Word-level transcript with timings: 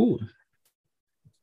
Ooh. 0.00 0.18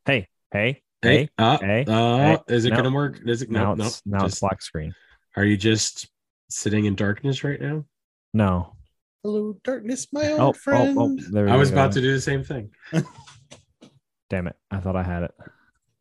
Hey, 0.06 0.28
hey, 0.52 0.82
Hey, 1.02 1.18
hey. 1.18 1.30
uh, 1.38 1.58
hey, 1.60 1.86
uh, 1.88 2.18
hey. 2.18 2.38
is 2.50 2.66
it 2.66 2.72
No. 2.72 2.76
gonna 2.78 2.92
work? 2.92 3.20
Is 3.26 3.42
it 3.42 3.50
now 3.50 3.74
no, 3.74 3.76
no? 3.76 3.86
it's 3.88 4.02
now 4.06 4.26
it's 4.26 4.34
just- 4.34 4.42
black 4.42 4.62
screen. 4.62 4.94
Are 5.36 5.46
you 5.46 5.56
just 5.58 6.10
sitting 6.50 6.86
in 6.86 6.96
darkness 6.96 7.44
right 7.44 7.60
now? 7.62 7.86
No. 8.34 8.76
Hello, 9.24 9.54
darkness, 9.64 10.08
my 10.12 10.30
old 10.32 10.40
Oh, 10.42 10.48
oh, 10.50 10.54
friend. 10.54 10.98
oh, 11.00 11.18
there 11.32 11.48
I 11.50 11.56
was 11.56 11.70
go. 11.70 11.76
about 11.76 11.94
to 11.94 12.02
do 12.02 12.12
the 12.12 12.20
same 12.22 12.44
thing. 12.44 12.72
Damn 14.30 14.48
it! 14.48 14.56
I 14.70 14.80
thought 14.80 14.96
I 14.96 15.04
had 15.04 15.24
it. 15.24 15.32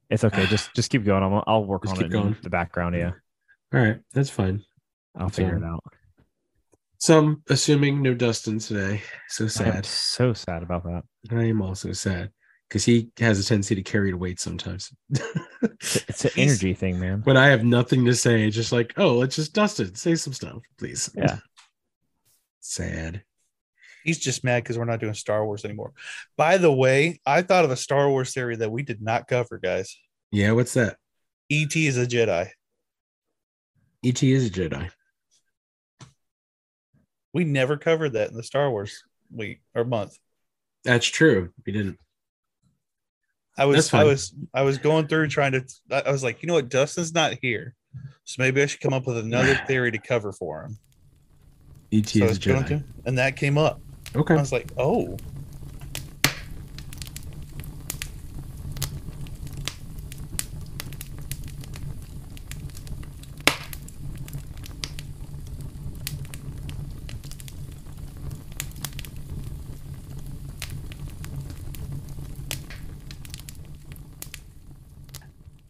It's 0.09 0.25
okay. 0.25 0.46
Just 0.46 0.73
just 0.75 0.91
keep 0.91 1.05
going. 1.05 1.23
I'll, 1.23 1.45
I'll 1.46 1.64
work 1.64 1.85
Just 1.85 1.96
on 1.98 2.05
it 2.05 2.09
going. 2.11 2.29
in 2.29 2.37
the 2.43 2.51
background. 2.51 2.95
Yeah, 2.96 3.12
All 3.73 3.80
right, 3.80 4.01
that's 4.12 4.30
fine. 4.30 4.64
I'll 5.17 5.29
It's 5.29 5.37
figure 5.37 5.57
all 5.57 5.62
it 5.62 5.64
out. 5.67 5.85
So 6.98 7.19
I'm 7.19 7.43
assuming 7.48 8.03
no 8.03 8.12
Dustin 8.14 8.59
today. 8.59 9.03
So 9.29 9.45
I'm 9.45 9.48
sad. 9.51 9.87
so 9.87 10.32
sad 10.35 10.62
about 10.62 10.85
that. 10.85 11.03
I 11.30 11.45
am 11.45 11.62
also 11.62 11.93
sad 11.93 12.30
because 12.71 12.84
he 12.84 13.11
has 13.18 13.41
a 13.41 13.45
tendency 13.45 13.75
to 13.75 13.82
carry 13.82 14.12
the 14.12 14.16
weight 14.16 14.38
sometimes. 14.38 14.92
It's, 15.60 15.97
it's 16.09 16.24
an 16.24 16.30
energy 16.37 16.73
thing, 16.73 17.01
man. 17.01 17.23
when 17.24 17.37
I 17.37 17.48
have 17.48 17.65
nothing 17.65 18.05
to 18.05 18.15
say, 18.15 18.46
it's 18.46 18.55
just 18.55 18.70
like, 18.70 18.95
oh, 18.96 19.15
let's 19.15 19.34
just 19.34 19.52
dust 19.52 19.80
it. 19.80 19.98
say 19.98 20.15
some 20.15 20.33
stuff, 20.33 20.62
please. 20.79 21.10
Yeah. 21.16 21.38
Sad. 22.60 23.24
He's 24.05 24.20
just 24.20 24.45
mad 24.45 24.62
because 24.62 24.79
we're 24.79 24.84
not 24.84 25.01
doing 25.01 25.15
Star 25.15 25.45
Wars 25.45 25.65
anymore. 25.65 25.93
By 26.37 26.59
the 26.59 26.73
way, 26.73 27.20
I 27.27 27.43
thought 27.43 27.65
of 27.65 27.73
a 27.73 27.77
Star 27.77 28.09
Wars 28.09 28.33
theory 28.33 28.55
that 28.56 28.71
we 28.71 28.82
did 28.82 29.02
not 29.02 29.27
cover, 29.27 29.59
guys. 29.59 29.98
Yeah, 30.30 30.52
what's 30.52 30.74
that? 30.74 30.96
ET 31.51 31.74
is 31.74 31.98
a 31.98 32.07
Jedi. 32.07 32.48
ET 34.05 34.23
is 34.23 34.46
a 34.46 34.51
Jedi. 34.51 34.91
We 37.34 37.45
never 37.45 37.77
covered 37.77 38.12
that 38.12 38.30
in 38.30 38.37
the 38.37 38.45
Star 38.45 38.71
Wars 38.71 39.02
week 39.32 39.60
or 39.74 39.84
month. 39.84 40.16
That's 40.84 41.07
true. 41.07 41.51
We 41.66 41.73
didn't. 41.73 41.98
I 43.59 43.66
was 43.66 43.92
I 43.92 44.04
was 44.04 44.34
I 44.54 44.62
was 44.62 44.78
going 44.78 45.06
through 45.06 45.28
trying 45.28 45.52
to 45.52 45.64
I 46.06 46.10
was 46.10 46.23
like, 46.23 46.43
you 46.43 46.46
know 46.46 46.54
what, 46.54 46.68
Dustin's 46.68 47.12
not 47.12 47.34
here. 47.43 47.74
So 48.24 48.37
maybe 48.38 48.62
I 48.62 48.66
should 48.66 48.80
come 48.80 48.92
up 48.92 49.07
with 49.07 49.18
another 49.18 49.54
theory 49.66 49.90
to 49.90 49.98
cover 49.98 50.32
for 50.32 50.62
him. 50.62 50.79
ET 51.92 52.09
So 52.09 52.24
is 52.24 52.37
a 52.37 52.40
Jedi. 52.40 52.68
to, 52.68 52.84
and 53.04 53.18
that 53.18 53.37
came 53.37 53.59
up. 53.59 53.80
Okay. 54.15 54.34
I 54.34 54.38
was 54.38 54.52
like, 54.52 54.70
oh. 54.79 55.16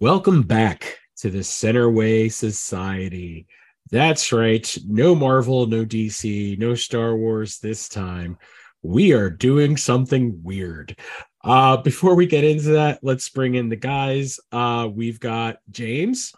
Welcome 0.00 0.44
back 0.44 0.98
to 1.18 1.28
the 1.28 1.40
Centerway 1.40 2.32
Society. 2.32 3.46
That's 3.90 4.32
right. 4.32 4.78
No 4.86 5.14
Marvel, 5.14 5.66
no 5.66 5.84
DC, 5.84 6.58
no 6.58 6.74
Star 6.74 7.14
Wars 7.14 7.58
this 7.58 7.86
time. 7.86 8.38
We 8.82 9.12
are 9.12 9.28
doing 9.28 9.76
something 9.76 10.40
weird. 10.42 10.96
Uh 11.44 11.76
before 11.78 12.14
we 12.14 12.24
get 12.24 12.44
into 12.44 12.70
that, 12.70 13.00
let's 13.02 13.28
bring 13.28 13.56
in 13.56 13.68
the 13.68 13.76
guys. 13.76 14.40
Uh 14.50 14.88
we've 14.90 15.20
got 15.20 15.58
James 15.70 16.32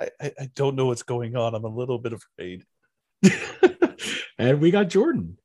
I, 0.00 0.08
I, 0.18 0.32
I 0.40 0.50
don't 0.54 0.74
know 0.74 0.86
what's 0.86 1.02
going 1.02 1.36
on. 1.36 1.54
I'm 1.54 1.64
a 1.64 1.68
little 1.68 1.98
bit 1.98 2.14
afraid. 2.14 2.64
and 4.38 4.58
we 4.58 4.70
got 4.70 4.88
Jordan. 4.88 5.36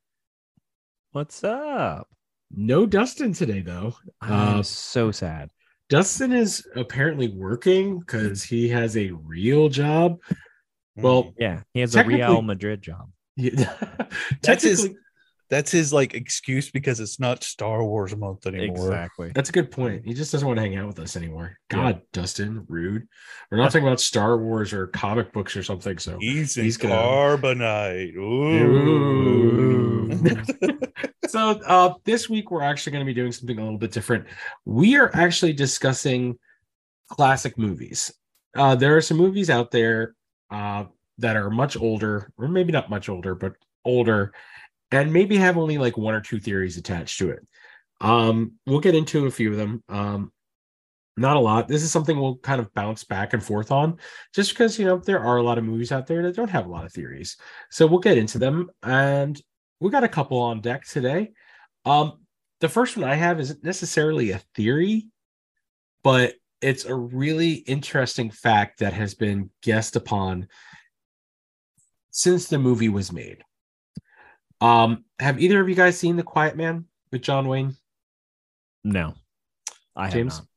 What's 1.11 1.43
up? 1.43 2.07
No 2.49 2.85
Dustin 2.85 3.33
today 3.33 3.59
though. 3.59 3.95
I'm 4.21 4.59
Uh, 4.59 4.63
so 4.63 5.11
sad. 5.11 5.49
Dustin 5.89 6.33
is 6.33 6.65
apparently 6.75 7.29
working 7.29 7.99
because 7.99 8.43
he 8.43 8.67
has 8.69 8.97
a 8.97 9.11
real 9.11 9.69
job. 9.69 10.17
Well, 10.97 11.33
Yeah, 11.39 11.61
he 11.73 11.79
has 11.81 11.95
a 11.95 12.03
Real 12.03 12.41
Madrid 12.41 12.81
job. 12.81 13.09
Yeah. 13.39 13.71
That's 14.41 14.63
his- 14.63 14.81
Technically- 14.81 15.01
that's 15.49 15.71
his 15.71 15.93
like 15.93 16.13
excuse 16.13 16.69
because 16.71 16.99
it's 16.99 17.19
not 17.19 17.43
Star 17.43 17.83
Wars 17.83 18.15
month 18.15 18.45
anymore. 18.45 18.67
Exactly. 18.87 19.31
That's 19.33 19.49
a 19.49 19.53
good 19.53 19.71
point. 19.71 20.03
He 20.05 20.13
just 20.13 20.31
doesn't 20.31 20.45
want 20.47 20.57
to 20.57 20.61
hang 20.61 20.75
out 20.75 20.87
with 20.87 20.99
us 20.99 21.15
anymore. 21.15 21.57
Yeah. 21.71 21.77
God, 21.77 22.01
Dustin, 22.13 22.65
rude. 22.67 23.07
We're 23.49 23.57
not 23.57 23.71
talking 23.71 23.87
about 23.87 24.01
Star 24.01 24.37
Wars 24.37 24.73
or 24.73 24.87
comic 24.87 25.31
books 25.31 25.55
or 25.55 25.63
something. 25.63 25.97
So 25.99 26.17
He's 26.19 26.57
in 26.57 26.65
He's 26.65 26.77
gonna- 26.77 26.95
carbonite. 26.95 28.15
Ooh. 28.15 30.11
Ooh. 30.11 30.77
so 31.27 31.39
uh 31.65 31.93
this 32.05 32.29
week 32.29 32.51
we're 32.51 32.61
actually 32.63 32.91
going 32.91 33.05
to 33.05 33.09
be 33.09 33.13
doing 33.13 33.31
something 33.31 33.57
a 33.57 33.63
little 33.63 33.77
bit 33.77 33.91
different. 33.91 34.25
We 34.65 34.97
are 34.97 35.11
actually 35.13 35.53
discussing 35.53 36.37
classic 37.09 37.57
movies. 37.57 38.11
Uh 38.55 38.75
there 38.75 38.97
are 38.97 39.01
some 39.01 39.17
movies 39.17 39.49
out 39.49 39.71
there 39.71 40.15
uh 40.51 40.85
that 41.19 41.35
are 41.35 41.49
much 41.49 41.75
older, 41.77 42.31
or 42.37 42.47
maybe 42.47 42.71
not 42.71 42.89
much 42.89 43.09
older, 43.09 43.33
but 43.33 43.53
older, 43.85 44.33
and 44.91 45.11
maybe 45.11 45.37
have 45.37 45.57
only 45.57 45.77
like 45.77 45.97
one 45.97 46.13
or 46.13 46.21
two 46.21 46.39
theories 46.39 46.77
attached 46.77 47.19
to 47.19 47.29
it. 47.29 47.45
Um 48.01 48.53
we'll 48.65 48.79
get 48.79 48.95
into 48.95 49.25
a 49.25 49.31
few 49.31 49.51
of 49.51 49.57
them. 49.57 49.83
Um 49.89 50.31
not 51.19 51.35
a 51.35 51.39
lot. 51.39 51.67
This 51.67 51.81
is 51.81 51.91
something 51.91 52.19
we'll 52.19 52.37
kind 52.37 52.61
of 52.61 52.71
bounce 52.75 53.03
back 53.03 53.33
and 53.33 53.43
forth 53.43 53.71
on 53.71 53.97
just 54.35 54.51
because 54.51 54.77
you 54.77 54.85
know 54.85 54.97
there 54.97 55.19
are 55.19 55.37
a 55.37 55.43
lot 55.43 55.57
of 55.57 55.63
movies 55.63 55.91
out 55.91 56.05
there 56.07 56.21
that 56.23 56.35
don't 56.35 56.49
have 56.49 56.67
a 56.67 56.71
lot 56.71 56.85
of 56.85 56.93
theories. 56.93 57.37
So 57.71 57.87
we'll 57.87 57.99
get 57.99 58.17
into 58.17 58.37
them 58.37 58.69
and 58.83 59.41
we 59.79 59.89
got 59.89 60.03
a 60.03 60.09
couple 60.09 60.39
on 60.39 60.61
deck 60.61 60.85
today. 60.85 61.31
Um, 61.85 62.19
the 62.59 62.69
first 62.69 62.97
one 62.97 63.07
I 63.07 63.15
have 63.15 63.39
isn't 63.39 63.63
necessarily 63.63 64.31
a 64.31 64.41
theory, 64.55 65.09
but 66.03 66.35
it's 66.61 66.85
a 66.85 66.95
really 66.95 67.53
interesting 67.53 68.31
fact 68.31 68.79
that 68.79 68.93
has 68.93 69.13
been 69.13 69.49
guessed 69.61 69.95
upon 69.95 70.47
since 72.09 72.47
the 72.47 72.57
movie 72.57 72.89
was 72.89 73.11
made. 73.11 73.43
Um, 74.61 75.05
have 75.19 75.39
either 75.39 75.61
of 75.61 75.69
you 75.69 75.75
guys 75.75 75.97
seen 75.97 76.15
The 76.15 76.23
Quiet 76.23 76.55
Man 76.55 76.85
with 77.11 77.21
John 77.21 77.47
Wayne? 77.47 77.75
No, 78.83 79.13
I 79.95 80.05
have 80.05 80.13
James? 80.13 80.37
not. 80.39 80.47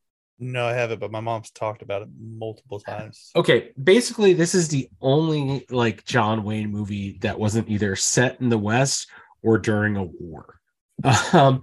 No, 0.43 0.65
I 0.65 0.73
haven't, 0.73 0.99
but 0.99 1.11
my 1.11 1.19
mom's 1.19 1.51
talked 1.51 1.83
about 1.83 2.01
it 2.01 2.09
multiple 2.19 2.79
times. 2.79 3.29
Okay, 3.35 3.73
basically, 3.81 4.33
this 4.33 4.55
is 4.55 4.69
the 4.69 4.89
only 4.99 5.67
like 5.69 6.03
John 6.03 6.43
Wayne 6.43 6.71
movie 6.71 7.19
that 7.21 7.39
wasn't 7.39 7.69
either 7.69 7.95
set 7.95 8.41
in 8.41 8.49
the 8.49 8.57
West 8.57 9.07
or 9.43 9.57
during 9.57 9.97
a 9.97 10.03
war. 10.03 10.59
Um, 11.33 11.61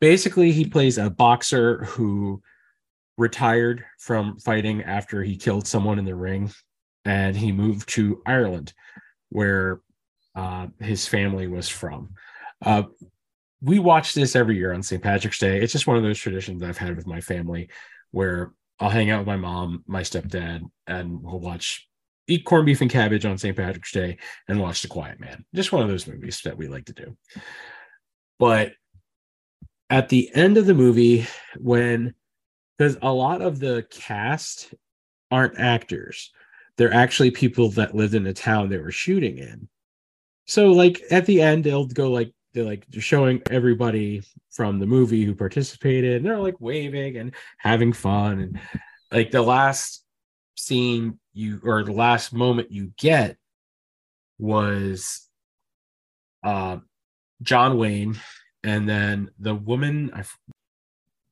basically, 0.00 0.50
he 0.50 0.64
plays 0.64 0.98
a 0.98 1.10
boxer 1.10 1.84
who 1.84 2.42
retired 3.18 3.84
from 3.98 4.38
fighting 4.38 4.82
after 4.82 5.22
he 5.22 5.36
killed 5.36 5.66
someone 5.66 5.98
in 5.98 6.04
the 6.04 6.14
ring, 6.14 6.50
and 7.04 7.36
he 7.36 7.52
moved 7.52 7.88
to 7.90 8.22
Ireland, 8.26 8.72
where 9.28 9.80
uh, 10.34 10.68
his 10.80 11.06
family 11.06 11.46
was 11.46 11.68
from. 11.68 12.10
Uh, 12.64 12.84
we 13.62 13.78
watch 13.78 14.14
this 14.14 14.36
every 14.36 14.56
year 14.56 14.72
on 14.72 14.82
St. 14.82 15.02
Patrick's 15.02 15.38
Day. 15.38 15.60
It's 15.60 15.72
just 15.72 15.86
one 15.86 15.96
of 15.96 16.02
those 16.02 16.18
traditions 16.18 16.62
I've 16.62 16.78
had 16.78 16.96
with 16.96 17.06
my 17.06 17.20
family 17.20 17.68
where 18.10 18.52
I'll 18.78 18.90
hang 18.90 19.10
out 19.10 19.20
with 19.20 19.26
my 19.26 19.36
mom, 19.36 19.84
my 19.86 20.02
stepdad, 20.02 20.62
and 20.86 21.22
we'll 21.22 21.40
watch 21.40 21.86
eat 22.26 22.44
corned 22.44 22.66
beef 22.66 22.80
and 22.80 22.90
cabbage 22.90 23.26
on 23.26 23.36
St. 23.36 23.56
Patrick's 23.56 23.92
Day 23.92 24.18
and 24.48 24.60
watch 24.60 24.82
The 24.82 24.88
Quiet 24.88 25.20
Man. 25.20 25.44
Just 25.54 25.72
one 25.72 25.82
of 25.82 25.88
those 25.88 26.06
movies 26.06 26.40
that 26.44 26.56
we 26.56 26.68
like 26.68 26.86
to 26.86 26.92
do. 26.92 27.16
But 28.38 28.72
at 29.90 30.08
the 30.08 30.30
end 30.34 30.56
of 30.56 30.66
the 30.66 30.74
movie, 30.74 31.26
when 31.58 32.14
because 32.78 32.96
a 33.02 33.12
lot 33.12 33.42
of 33.42 33.58
the 33.58 33.84
cast 33.90 34.72
aren't 35.30 35.58
actors, 35.58 36.30
they're 36.78 36.94
actually 36.94 37.30
people 37.30 37.68
that 37.72 37.94
lived 37.94 38.14
in 38.14 38.24
the 38.24 38.32
town 38.32 38.68
they 38.70 38.78
were 38.78 38.90
shooting 38.90 39.36
in. 39.36 39.68
So, 40.50 40.72
like 40.72 41.00
at 41.12 41.26
the 41.26 41.40
end, 41.40 41.62
they'll 41.62 41.86
go 41.86 42.10
like 42.10 42.32
they're 42.52 42.64
like 42.64 42.84
showing 42.98 43.40
everybody 43.52 44.24
from 44.50 44.80
the 44.80 44.86
movie 44.86 45.24
who 45.24 45.32
participated, 45.32 46.16
and 46.16 46.26
they're 46.26 46.40
like 46.40 46.60
waving 46.60 47.18
and 47.18 47.32
having 47.58 47.92
fun 47.92 48.40
and 48.40 48.60
like 49.12 49.30
the 49.30 49.42
last 49.42 50.04
scene 50.56 51.20
you 51.34 51.60
or 51.62 51.84
the 51.84 51.92
last 51.92 52.32
moment 52.32 52.72
you 52.72 52.92
get 52.98 53.36
was 54.40 55.28
uh 56.42 56.78
John 57.42 57.78
Wayne 57.78 58.18
and 58.64 58.88
then 58.88 59.30
the 59.38 59.54
woman 59.54 60.10
I 60.12 60.24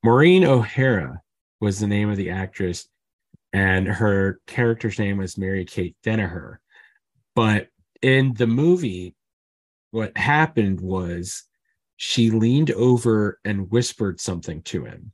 Maureen 0.04 0.44
O'Hara 0.44 1.20
was 1.60 1.80
the 1.80 1.88
name 1.88 2.08
of 2.08 2.16
the 2.16 2.30
actress 2.30 2.88
and 3.52 3.88
her 3.88 4.40
character's 4.46 5.00
name 5.00 5.18
was 5.18 5.36
Mary 5.36 5.64
Kate 5.64 5.96
Danaher 6.04 6.58
but 7.34 7.68
in 8.02 8.34
the 8.34 8.46
movie 8.46 9.14
what 9.90 10.16
happened 10.16 10.80
was 10.80 11.44
she 11.96 12.30
leaned 12.30 12.70
over 12.70 13.38
and 13.44 13.70
whispered 13.70 14.20
something 14.20 14.62
to 14.62 14.84
him 14.84 15.12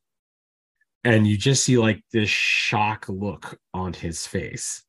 and 1.03 1.27
you 1.27 1.37
just 1.37 1.65
see 1.65 1.79
like 1.79 2.03
this 2.13 2.29
shock 2.29 3.07
look 3.09 3.59
on 3.73 3.93
his 3.93 4.27
face 4.27 4.83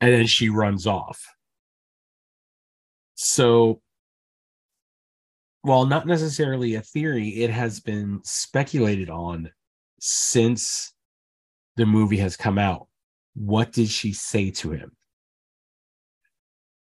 and 0.00 0.12
then 0.12 0.26
she 0.26 0.48
runs 0.48 0.86
off 0.86 1.24
so 3.14 3.80
while 5.62 5.84
not 5.84 6.06
necessarily 6.06 6.74
a 6.74 6.80
theory, 6.80 7.28
it 7.42 7.50
has 7.50 7.80
been 7.80 8.20
speculated 8.24 9.10
on 9.10 9.50
since 10.00 10.92
the 11.76 11.86
movie 11.86 12.16
has 12.16 12.36
come 12.36 12.58
out. 12.58 12.88
What 13.34 13.72
did 13.72 13.88
she 13.88 14.12
say 14.12 14.50
to 14.52 14.70
him? 14.70 14.92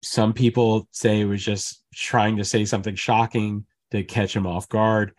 Some 0.05 0.33
people 0.35 0.87
say 0.91 1.21
it 1.21 1.25
was 1.25 1.43
just 1.45 1.83
trying 1.95 2.37
to 2.37 2.45
say 2.45 2.65
something 2.65 2.95
shocking 2.95 3.65
to 3.91 4.03
catch 4.05 4.37
him 4.37 4.47
off 4.47 4.69
guard. 4.69 5.13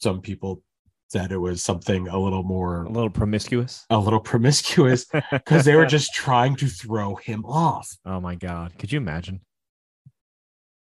Some 0.00 0.20
people 0.20 0.62
said 1.08 1.30
it 1.30 1.38
was 1.38 1.62
something 1.62 2.08
a 2.08 2.18
little 2.18 2.42
more, 2.42 2.84
A 2.84 2.88
little 2.90 3.10
promiscuous. 3.10 3.86
a 3.90 3.98
little 3.98 4.18
promiscuous 4.20 5.06
because 5.30 5.64
they 5.64 5.76
were 5.76 5.86
just 5.86 6.12
trying 6.12 6.56
to 6.56 6.66
throw 6.66 7.14
him 7.14 7.44
off. 7.44 7.88
Oh 8.04 8.18
my 8.20 8.34
god. 8.34 8.76
Could 8.78 8.90
you 8.92 8.98
imagine? 8.98 9.40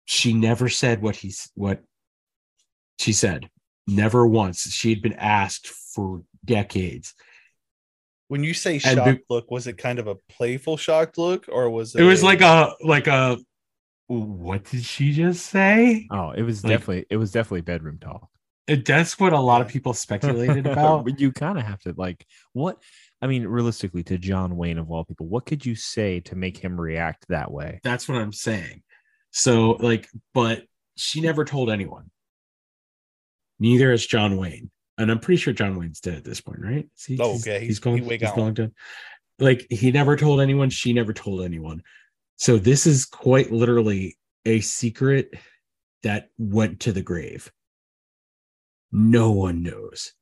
she 0.04 0.32
never 0.32 0.68
said 0.68 1.00
what 1.00 1.14
he's 1.14 1.48
what 1.54 1.80
she 2.98 3.12
said 3.12 3.48
never 3.86 4.26
once 4.26 4.62
she 4.72 4.90
had 4.90 5.00
been 5.00 5.12
asked 5.12 5.68
for 5.68 6.22
decades 6.44 7.14
When 8.32 8.42
you 8.42 8.54
say 8.54 8.78
shocked 8.78 9.18
be- 9.18 9.24
look, 9.28 9.50
was 9.50 9.66
it 9.66 9.76
kind 9.76 9.98
of 9.98 10.06
a 10.06 10.14
playful 10.30 10.78
shocked 10.78 11.18
look, 11.18 11.44
or 11.52 11.68
was 11.68 11.94
it? 11.94 12.00
it 12.00 12.04
was 12.04 12.22
like 12.22 12.40
a 12.40 12.72
like 12.82 13.06
a 13.06 13.36
what 14.06 14.64
did 14.64 14.82
she 14.84 15.12
just 15.12 15.44
say 15.46 16.06
Oh, 16.10 16.30
it 16.30 16.40
was 16.42 16.64
Like- 16.64 16.70
definitely 16.78 17.04
it 17.10 17.18
was 17.18 17.30
definitely 17.30 17.60
bedroom 17.60 17.98
talk. 17.98 18.26
It- 18.66 18.86
that's 18.86 19.20
what 19.20 19.34
a 19.34 19.38
lot 19.38 19.60
of 19.60 19.68
people 19.68 19.92
speculated 20.06 20.66
about 20.66 21.04
but 21.04 21.20
you 21.20 21.30
kind 21.30 21.58
of 21.58 21.64
have 21.66 21.80
to 21.80 21.92
like 21.98 22.24
what 22.54 22.78
I 23.20 23.26
mean, 23.26 23.46
realistically, 23.46 24.02
to 24.04 24.16
John 24.16 24.56
Wayne 24.56 24.78
of 24.78 24.90
all 24.90 25.04
people, 25.04 25.26
what 25.26 25.44
could 25.44 25.64
you 25.66 25.74
say 25.74 26.20
to 26.20 26.34
make 26.34 26.56
him 26.56 26.80
react 26.80 27.26
that 27.28 27.52
way? 27.52 27.80
that's 27.84 28.08
what 28.08 28.16
i'm 28.16 28.32
saying 28.32 28.82
so 29.30 29.72
like 29.72 30.08
but 30.32 30.64
she 30.96 31.20
never 31.20 31.44
told 31.44 31.68
anyone 31.70 32.10
neither 33.58 33.90
has 33.90 34.06
john 34.06 34.38
wayne 34.38 34.70
and 34.98 35.10
i'm 35.10 35.18
pretty 35.18 35.36
sure 35.38 35.52
john 35.52 35.78
wayne's 35.78 36.00
dead 36.00 36.14
at 36.14 36.24
this 36.24 36.40
point 36.40 36.60
right 36.60 36.88
he- 37.06 37.18
Oh, 37.20 37.36
okay, 37.36 37.60
he's 37.60 37.68
he's- 37.68 37.78
going 37.78 38.02
he 38.02 38.08
way 38.08 38.18
going 38.18 38.54
to 38.56 38.70
like 39.38 39.66
he 39.70 39.90
never 39.90 40.16
told 40.16 40.40
anyone 40.40 40.70
she 40.70 40.92
never 40.92 41.12
told 41.12 41.42
anyone 41.42 41.82
so 42.36 42.58
this 42.58 42.86
is 42.86 43.04
quite 43.04 43.50
literally 43.52 44.16
a 44.44 44.60
secret 44.60 45.34
that 46.02 46.28
went 46.38 46.80
to 46.80 46.92
the 46.92 47.02
grave 47.02 47.50
no 48.90 49.30
one 49.32 49.62
knows 49.62 50.12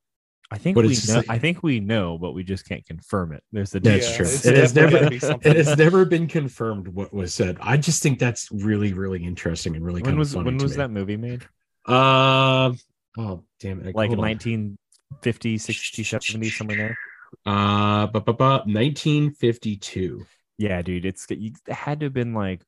I 0.53 0.57
think 0.57 0.75
But 0.75 0.83
we 0.85 0.97
know. 1.07 1.15
like- 1.15 1.29
I 1.29 1.39
think 1.39 1.63
we 1.63 1.79
know, 1.79 2.17
but 2.17 2.33
we 2.33 2.43
just 2.43 2.67
can't 2.67 2.85
confirm 2.85 3.31
it. 3.31 3.41
There's 3.53 3.69
the 3.71 3.79
That's 3.79 4.05
difference. 4.05 4.41
true. 4.41 4.51
It 4.51 4.57
has 4.57 4.75
never- 4.75 4.91
gotta 4.91 5.09
be 5.09 5.17
something. 5.19 5.49
it 5.55 5.55
has 5.65 5.77
never 5.77 6.03
been 6.03 6.27
confirmed 6.27 6.89
what 6.89 7.13
was 7.13 7.33
said 7.33 7.57
i 7.61 7.77
just 7.77 8.03
think 8.03 8.19
that's 8.19 8.49
really 8.51 8.91
really 8.91 9.23
interesting 9.23 9.77
and 9.77 9.85
really 9.85 10.01
When 10.01 10.09
kind 10.11 10.19
was 10.19 10.33
of 10.33 10.39
funny 10.39 10.45
when 10.47 10.57
to 10.57 10.63
was 10.65 10.71
me. 10.73 10.77
that 10.77 10.91
movie 10.91 11.15
made? 11.15 11.43
Um. 11.85 12.77
Oh 13.17 13.43
damn 13.59 13.79
it! 13.81 13.95
Like 13.95 14.09
Hold 14.09 14.19
on. 14.19 14.25
1950, 14.25 15.57
60, 15.57 16.03
70, 16.03 16.49
somewhere 16.49 16.77
there. 16.77 16.97
Uh, 17.45 18.07
but 18.07 18.25
but 18.25 18.37
but 18.37 18.67
1952. 18.67 20.25
Yeah, 20.57 20.81
dude, 20.81 21.05
it's 21.05 21.25
you 21.29 21.53
it 21.67 21.73
had 21.73 21.99
to 22.01 22.07
have 22.07 22.13
been 22.13 22.33
like 22.33 22.61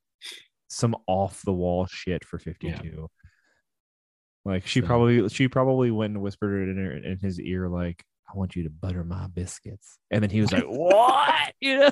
some 0.69 0.95
off 1.07 1.41
the 1.43 1.53
wall 1.53 1.85
shit 1.85 2.25
for 2.25 2.39
52. 2.39 3.09
Like 4.45 4.65
she 4.67 4.81
So- 4.81 4.87
probably 4.87 5.29
she 5.29 5.47
probably 5.47 5.91
went 5.91 6.13
and 6.13 6.23
whispered 6.23 6.67
it 6.67 6.71
in, 6.71 6.77
her, 6.83 6.91
in 6.93 7.19
his 7.19 7.39
ear 7.39 7.69
like 7.69 8.03
I 8.33 8.37
want 8.37 8.55
you 8.55 8.63
to 8.63 8.69
butter 8.69 9.03
my 9.03 9.27
biscuits. 9.27 9.97
And 10.09 10.23
then 10.23 10.29
he 10.29 10.41
was 10.41 10.51
like, 10.51 10.63
"What?" 10.67 11.53
You 11.61 11.77
know? 11.79 11.91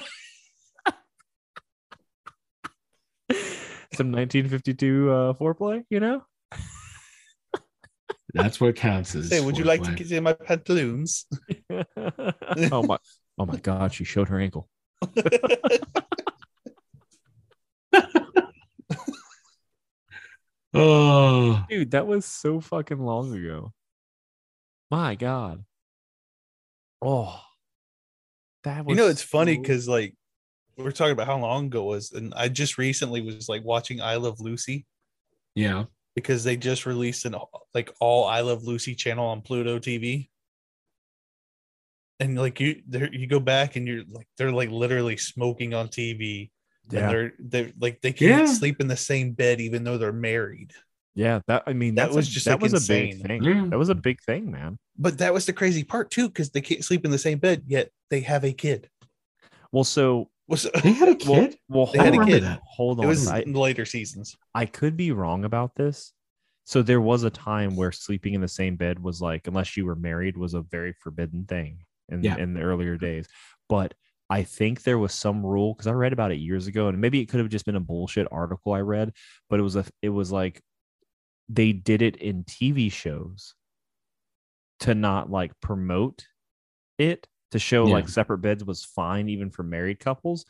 Some 3.94 4.12
1952 4.14 5.12
uh 5.12 5.34
foreplay, 5.34 5.84
you 5.90 6.00
know? 6.00 6.24
That's 8.34 8.60
what 8.62 8.76
counts 8.76 9.16
as. 9.16 9.30
Say, 9.30 9.42
would 9.42 9.58
you 9.58 9.64
like 9.64 9.84
to 9.84 9.92
foreplay. 9.92 9.98
get 9.98 10.12
in 10.12 10.24
my 10.24 10.34
pantaloons? 10.34 11.26
oh 11.70 12.84
my 12.84 12.98
oh 13.38 13.46
my 13.46 13.58
god, 13.58 13.94
she 13.94 14.04
showed 14.04 14.30
her 14.30 14.40
ankle. 14.40 14.70
Oh, 20.74 21.66
Dude, 21.70 21.92
that 21.92 22.08
was 22.08 22.26
so 22.26 22.62
fucking 22.62 22.98
long 22.98 23.36
ago. 23.36 23.74
My 24.90 25.16
god. 25.16 25.66
Oh. 27.02 27.42
That 28.64 28.86
was 28.86 28.96
you 28.96 29.04
know, 29.04 29.10
it's 29.10 29.22
funny 29.22 29.58
because 29.58 29.90
like 29.90 30.16
we're 30.78 30.92
talking 30.92 31.12
about 31.12 31.28
how 31.28 31.38
long 31.38 31.66
ago 31.66 31.82
it 31.82 31.96
was, 31.96 32.14
and 32.14 32.34
I 32.38 32.48
just 32.48 32.78
recently 32.78 33.20
was 33.20 33.50
like 33.50 33.66
watching 33.66 34.00
I 34.00 34.16
Love 34.16 34.40
Lucy 34.40 34.86
yeah. 35.56 35.86
Because 36.16 36.44
they 36.44 36.58
just 36.58 36.86
released 36.86 37.26
an 37.26 37.36
like 37.74 37.92
all 38.00 38.26
I 38.26 38.42
Love 38.42 38.64
Lucy 38.64 38.96
channel 38.96 39.28
on 39.28 39.42
Pluto 39.42 39.80
TV. 39.80 40.30
And 42.20 42.38
like 42.38 42.60
you, 42.60 42.82
there 42.88 43.12
you 43.12 43.26
go 43.28 43.40
back 43.40 43.76
and 43.76 43.88
you're 43.88 44.04
like 44.10 44.28
they're 44.38 44.52
like 44.52 44.70
literally 44.70 45.18
smoking 45.18 45.74
on 45.74 45.88
TV, 45.88 46.52
and 46.92 46.94
yeah, 47.00 47.08
they're 47.10 47.34
they're 47.40 47.72
like 47.80 48.00
they 48.02 48.14
can't 48.14 48.48
Yeah. 48.48 48.54
sleep 48.54 48.80
in 48.80 48.88
the 48.88 48.98
same 48.98 49.32
bed 49.32 49.60
even 49.60 49.84
though 49.84 49.98
they're 49.98 50.14
married. 50.14 50.72
yeah. 51.16 51.40
That 51.48 51.64
I 51.66 51.74
mean, 51.74 51.96
That 51.96 52.06
that's 52.06 52.16
was 52.16 52.28
just, 52.30 52.46
that 52.46 52.62
like, 52.62 52.72
was 52.72 52.74
a 52.74 52.88
big 52.88 53.22
thing. 53.22 53.44
Yeah. 53.44 53.66
That 53.70 53.80
was 53.80 53.90
a 53.90 53.96
big 53.96 54.22
thing, 54.22 54.52
man. 54.52 54.78
But 55.00 55.18
that 55.18 55.34
was 55.34 55.48
the 55.48 55.54
crazy 55.54 55.84
part 55.84 56.12
too, 56.12 56.28
because 56.28 56.52
they 56.52 56.62
can't 56.62 56.86
sleep 56.86 57.06
in 57.06 57.12
the 57.12 57.18
same 57.18 57.40
bed 57.40 57.64
yet 57.66 57.90
they 58.12 58.20
have 58.22 58.44
a 58.46 58.54
kid. 58.54 58.88
Well, 59.72 59.84
so 59.84 60.30
Was 60.52 60.68
They 60.84 60.92
had 60.92 61.08
a 61.10 61.16
kid. 61.30 61.58
well 61.70 61.88
They 61.88 61.98
hold 62.00 62.06
had 62.06 62.14
a 62.14 62.20
on. 62.22 62.28
kid. 62.28 62.44
that. 62.44 62.60
Hold 62.64 63.04
it 63.04 63.08
was 63.08 63.28
I, 63.28 63.40
in 63.40 63.54
the 63.54 63.60
later 63.60 63.86
seasons. 63.86 64.36
I 64.54 64.66
could 64.66 64.96
be 64.96 65.12
wrong 65.12 65.46
about 65.46 65.74
this. 65.76 66.14
So 66.66 66.82
there 66.84 67.02
was 67.02 67.24
a 67.24 67.30
time 67.32 67.76
where 67.76 67.92
sleeping 67.92 68.34
in 68.36 68.42
the 68.42 68.48
same 68.48 68.76
bed 68.76 69.02
was 69.02 69.20
like, 69.22 69.48
unless 69.48 69.76
you 69.76 69.86
were 69.86 69.96
married, 69.96 70.38
was 70.38 70.54
a 70.54 70.62
very 70.62 70.94
forbidden 70.94 71.46
thing 71.46 71.80
in 72.10 72.24
Yeah. 72.24 72.38
in 72.38 72.54
the 72.54 72.62
earlier 72.62 72.98
days. 72.98 73.28
But 73.68 73.94
I 74.30 74.44
think 74.44 74.84
there 74.84 75.00
was 75.00 75.14
some 75.14 75.46
rule 75.46 75.74
because 75.74 75.88
I 75.88 75.92
read 75.94 76.14
about 76.14 76.32
it 76.32 76.36
years 76.36 76.68
ago, 76.68 76.88
and 76.88 77.00
maybe 77.02 77.20
it 77.20 77.26
could 77.28 77.40
have 77.40 77.50
just 77.50 77.66
been 77.66 77.76
a 77.76 77.82
bullshit 77.82 78.28
article 78.32 78.74
I 78.74 78.80
read, 78.82 79.14
but 79.50 79.60
it 79.60 79.64
was 79.64 79.76
a 79.76 79.86
it 80.02 80.10
was 80.10 80.32
like 80.32 80.62
they 81.50 81.74
did 81.74 82.02
it 82.02 82.16
in 82.18 82.44
TV 82.46 82.90
shows 82.92 83.56
to 84.82 84.94
not 84.96 85.30
like 85.30 85.52
promote 85.62 86.26
it 86.98 87.28
to 87.52 87.60
show 87.60 87.86
Yeah. 87.88 87.94
like 87.94 88.10
separate 88.10 88.40
beds 88.40 88.64
was 88.64 88.84
fine 88.86 89.30
even 89.30 89.50
for 89.52 89.64
married 89.64 90.00
couples 90.00 90.46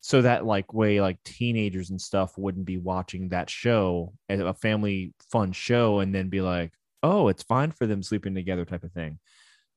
so 0.00 0.22
that 0.22 0.46
like 0.46 0.72
way 0.72 1.00
like 1.00 1.22
teenagers 1.24 1.90
and 1.90 2.00
stuff 2.00 2.38
wouldn't 2.38 2.66
be 2.66 2.76
watching 2.76 3.30
that 3.30 3.50
show 3.50 4.12
as 4.28 4.38
a 4.40 4.54
family 4.54 5.12
fun 5.30 5.52
show 5.52 5.98
and 6.00 6.14
then 6.14 6.28
be 6.28 6.40
like 6.40 6.72
oh 7.02 7.28
it's 7.28 7.42
fine 7.42 7.70
for 7.70 7.86
them 7.86 8.02
sleeping 8.02 8.34
together 8.34 8.64
type 8.64 8.84
of 8.84 8.92
thing 8.92 9.18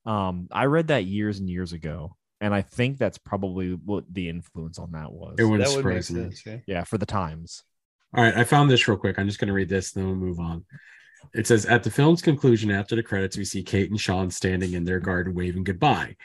um 0.06 0.46
i 0.52 0.64
read 0.66 0.88
that 0.88 1.04
years 1.04 1.38
and 1.40 1.48
years 1.50 1.72
ago 1.72 2.16
and 2.40 2.54
i 2.54 2.62
think 2.62 2.98
that's 2.98 3.18
probably 3.18 3.72
what 3.72 4.04
the 4.12 4.28
influence 4.28 4.78
on 4.78 4.92
that 4.92 5.12
was 5.12 5.36
It 5.38 5.44
wouldn't 5.44 5.68
That 5.68 5.76
would 5.76 5.84
make 5.84 6.02
surprise 6.04 6.44
me. 6.46 6.52
Yeah. 6.52 6.58
yeah 6.66 6.84
for 6.84 6.98
the 6.98 7.06
times 7.06 7.62
All 8.14 8.22
right, 8.22 8.36
I 8.36 8.44
found 8.44 8.70
this 8.70 8.86
real 8.86 8.98
quick. 8.98 9.18
I'm 9.18 9.26
just 9.26 9.38
going 9.40 9.48
to 9.48 9.54
read 9.54 9.68
this, 9.70 9.92
then 9.92 10.04
we'll 10.04 10.14
move 10.16 10.38
on. 10.38 10.64
It 11.34 11.46
says 11.46 11.64
At 11.66 11.82
the 11.82 11.90
film's 11.90 12.20
conclusion, 12.20 12.70
after 12.70 12.94
the 12.94 13.02
credits, 13.02 13.38
we 13.38 13.44
see 13.46 13.62
Kate 13.62 13.90
and 13.90 13.98
Sean 13.98 14.30
standing 14.30 14.74
in 14.74 14.84
their 14.84 15.00
garden 15.00 15.32
waving 15.34 15.64
goodbye. 15.64 16.16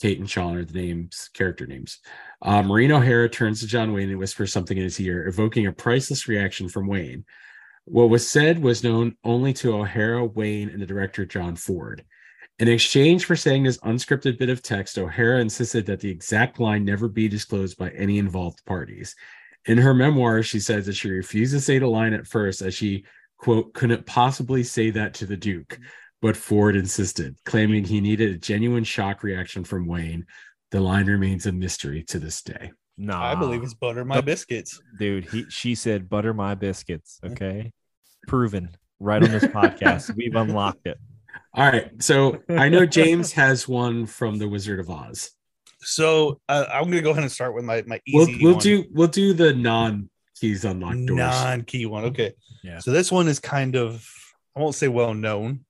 Kate 0.00 0.18
and 0.18 0.28
Sean 0.28 0.56
are 0.56 0.64
the 0.64 0.74
names, 0.78 1.30
character 1.32 1.66
names. 1.66 2.00
Uh, 2.42 2.62
Maureen 2.62 2.92
O'Hara 2.92 3.28
turns 3.28 3.60
to 3.60 3.66
John 3.66 3.92
Wayne 3.92 4.10
and 4.10 4.18
whispers 4.18 4.52
something 4.52 4.76
in 4.76 4.84
his 4.84 5.00
ear, 5.00 5.26
evoking 5.26 5.66
a 5.66 5.72
priceless 5.72 6.28
reaction 6.28 6.68
from 6.68 6.86
Wayne. 6.86 7.24
What 7.86 8.10
was 8.10 8.28
said 8.28 8.62
was 8.62 8.84
known 8.84 9.16
only 9.24 9.52
to 9.54 9.74
O'Hara, 9.74 10.24
Wayne, 10.24 10.68
and 10.68 10.82
the 10.82 10.86
director, 10.86 11.24
John 11.24 11.56
Ford. 11.56 12.04
In 12.58 12.68
exchange 12.68 13.26
for 13.26 13.36
saying 13.36 13.64
this 13.64 13.78
unscripted 13.78 14.38
bit 14.38 14.48
of 14.48 14.62
text, 14.62 14.98
O'Hara 14.98 15.40
insisted 15.40 15.86
that 15.86 16.00
the 16.00 16.10
exact 16.10 16.58
line 16.58 16.84
never 16.84 17.08
be 17.08 17.28
disclosed 17.28 17.78
by 17.78 17.90
any 17.90 18.18
involved 18.18 18.64
parties. 18.64 19.14
In 19.66 19.78
her 19.78 19.94
memoir, 19.94 20.42
she 20.42 20.60
says 20.60 20.86
that 20.86 20.94
she 20.94 21.10
refused 21.10 21.52
to 21.52 21.60
say 21.60 21.78
the 21.78 21.86
line 21.86 22.12
at 22.12 22.26
first, 22.26 22.62
as 22.62 22.74
she, 22.74 23.04
quote, 23.36 23.74
couldn't 23.74 24.06
possibly 24.06 24.62
say 24.62 24.90
that 24.90 25.14
to 25.14 25.26
the 25.26 25.36
Duke. 25.36 25.78
But 26.22 26.36
Ford 26.36 26.76
insisted, 26.76 27.36
claiming 27.44 27.84
he 27.84 28.00
needed 28.00 28.34
a 28.34 28.38
genuine 28.38 28.84
shock 28.84 29.22
reaction 29.22 29.64
from 29.64 29.86
Wayne. 29.86 30.26
The 30.70 30.80
line 30.80 31.06
remains 31.06 31.46
a 31.46 31.52
mystery 31.52 32.02
to 32.04 32.18
this 32.18 32.42
day. 32.42 32.72
nah 32.96 33.22
I 33.22 33.34
believe 33.34 33.62
it's 33.62 33.74
butter 33.74 34.04
my 34.04 34.20
biscuits. 34.22 34.80
dude 34.98 35.26
he 35.30 35.44
she 35.50 35.74
said 35.74 36.08
butter 36.08 36.32
my 36.32 36.54
biscuits 36.54 37.20
okay 37.22 37.70
proven 38.26 38.70
right 38.98 39.22
on 39.22 39.30
this 39.30 39.44
podcast 39.44 40.14
we've 40.16 40.34
unlocked 40.34 40.86
it 40.86 40.98
All 41.54 41.64
right. 41.66 41.90
So 42.02 42.42
I 42.48 42.68
know 42.70 42.84
James 42.86 43.32
has 43.32 43.68
one 43.68 44.06
from 44.06 44.38
The 44.38 44.48
Wizard 44.48 44.80
of 44.80 44.88
Oz. 44.90 45.30
So 45.80 46.40
uh, 46.48 46.64
I'm 46.72 46.84
gonna 46.84 47.02
go 47.02 47.10
ahead 47.10 47.22
and 47.22 47.30
start 47.32 47.54
with 47.54 47.64
my 47.64 47.82
my 47.86 48.00
We'll, 48.12 48.28
easy 48.28 48.42
we'll 48.42 48.54
one. 48.54 48.62
do 48.62 48.84
we'll 48.92 49.08
do 49.08 49.32
the 49.34 49.52
non 49.54 50.08
keys 50.40 50.64
unlocked 50.64 51.04
doors. 51.06 51.18
non-key 51.18 51.84
one. 51.86 52.04
Okay. 52.06 52.32
Yeah. 52.64 52.78
So 52.78 52.90
this 52.90 53.12
one 53.12 53.28
is 53.28 53.38
kind 53.38 53.76
of 53.76 54.06
I 54.56 54.60
won't 54.60 54.74
say 54.74 54.88
well 54.88 55.12
known, 55.14 55.64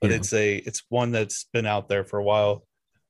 but 0.00 0.10
Yeah. 0.10 0.16
it's 0.16 0.32
a 0.32 0.56
it's 0.56 0.82
one 0.88 1.12
that's 1.12 1.44
been 1.52 1.66
out 1.66 1.88
there 1.88 2.04
for 2.04 2.18
a 2.18 2.24
while. 2.24 2.64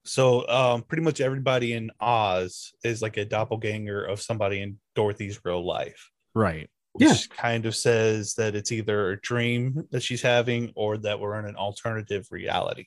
So 0.04 0.48
um 0.48 0.82
pretty 0.82 1.02
much 1.02 1.20
everybody 1.20 1.72
in 1.74 1.90
Oz 2.00 2.72
is 2.84 3.02
like 3.02 3.16
a 3.16 3.24
doppelganger 3.24 4.02
of 4.04 4.20
somebody 4.22 4.62
in 4.62 4.78
Dorothy's 4.94 5.40
real 5.44 5.64
life. 5.64 6.10
right 6.34 6.68
which 6.92 7.06
Yeah. 7.08 7.14
kind 7.36 7.66
of 7.66 7.76
says 7.76 8.34
that 8.34 8.54
it's 8.56 8.72
either 8.72 9.10
a 9.12 9.20
dream 9.20 9.86
that 9.90 10.02
she's 10.02 10.22
having 10.22 10.72
or 10.74 10.96
that 10.98 11.20
we're 11.20 11.38
in 11.38 11.44
an 11.44 11.54
alternative 11.54 12.26
reality. 12.30 12.86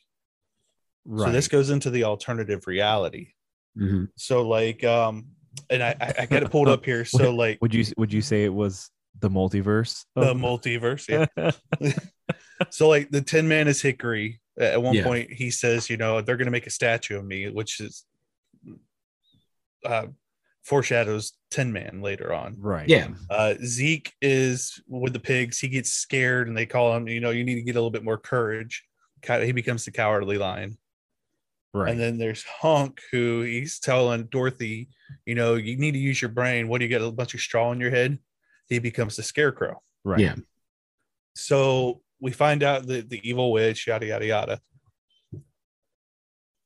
Right. 1.05 1.27
So 1.27 1.31
this 1.31 1.47
goes 1.47 1.69
into 1.69 1.89
the 1.91 2.03
alternative 2.03 2.65
reality. 2.67 3.33
Mhm. 3.77 4.09
So 4.17 4.41
like 4.47 4.83
um 4.83 5.27
and 5.69 5.81
I 5.83 5.95
I, 6.01 6.13
I 6.19 6.25
got 6.25 6.43
it 6.43 6.51
pulled 6.51 6.67
up 6.69 6.83
here. 6.85 7.05
So 7.17 7.33
like 7.33 7.59
would 7.61 7.73
you 7.73 7.85
would 7.97 8.11
you 8.11 8.21
say 8.21 8.43
it 8.45 8.53
was 8.53 8.89
the 9.19 9.29
multiverse? 9.29 10.05
the 10.15 10.33
multiverse. 10.33 11.07
Yeah. 11.07 11.51
so 12.69 12.87
like 12.89 13.09
the 13.11 13.21
Tin 13.21 13.47
Man 13.47 13.67
is 13.67 13.81
Hickory. 13.81 14.39
At 14.59 14.81
one 14.81 14.95
Yeah. 14.95 15.03
point 15.03 15.31
he 15.31 15.49
says, 15.49 15.89
you 15.89 15.97
know, 15.97 16.21
they're 16.21 16.37
gonna 16.37 16.51
make 16.51 16.67
a 16.67 16.71
statue 16.71 17.17
of 17.17 17.25
me, 17.25 17.49
which 17.49 17.79
is 17.79 18.05
uh 19.85 20.07
foreshadows 20.63 21.33
Tin 21.49 21.73
Man 21.73 22.01
later 22.01 22.33
on. 22.33 22.55
right. 22.59 22.87
Yeah. 22.87 23.09
Uh, 23.29 23.55
Zeke 23.63 24.13
is 24.21 24.79
with 24.87 25.13
the 25.13 25.19
pigs. 25.19 25.59
He 25.59 25.67
gets 25.69 25.91
scared, 25.91 26.47
and 26.47 26.55
they 26.55 26.67
call 26.67 26.95
him. 26.95 27.07
You 27.07 27.19
know, 27.19 27.31
you 27.31 27.43
need 27.43 27.55
to 27.55 27.63
get 27.63 27.71
a 27.71 27.79
little 27.79 27.89
bit 27.89 28.03
more 28.03 28.17
courage. 28.17 28.83
He 29.25 29.51
becomes 29.51 29.85
the 29.85 29.91
cowardly 29.91 30.37
lion. 30.37 30.77
Right. 31.73 31.89
And 31.91 31.99
then 31.99 32.17
there's 32.19 32.43
Hunk, 32.43 33.01
who 33.11 33.41
he's 33.41 33.79
telling 33.79 34.25
Dorothy, 34.25 34.89
you 35.25 35.35
know, 35.35 35.55
you 35.55 35.77
need 35.77 35.93
to 35.93 35.99
use 35.99 36.21
your 36.21 36.29
brain. 36.29 36.67
What 36.67 36.79
do 36.79 36.85
you 36.85 36.89
get? 36.89 37.01
A 37.01 37.11
bunch 37.11 37.33
of 37.33 37.39
straw 37.39 37.71
in 37.71 37.79
your 37.79 37.91
head. 37.91 38.19
He 38.67 38.77
becomes 38.79 39.15
the 39.15 39.23
scarecrow. 39.23 39.81
right. 40.03 40.19
Yeah. 40.19 40.35
So 41.35 42.01
we 42.21 42.31
find 42.31 42.63
out 42.63 42.87
that 42.87 43.09
the 43.09 43.27
evil 43.27 43.51
witch, 43.51 43.87
yada 43.87 44.05
yada 44.05 44.25
yada. 44.25 44.59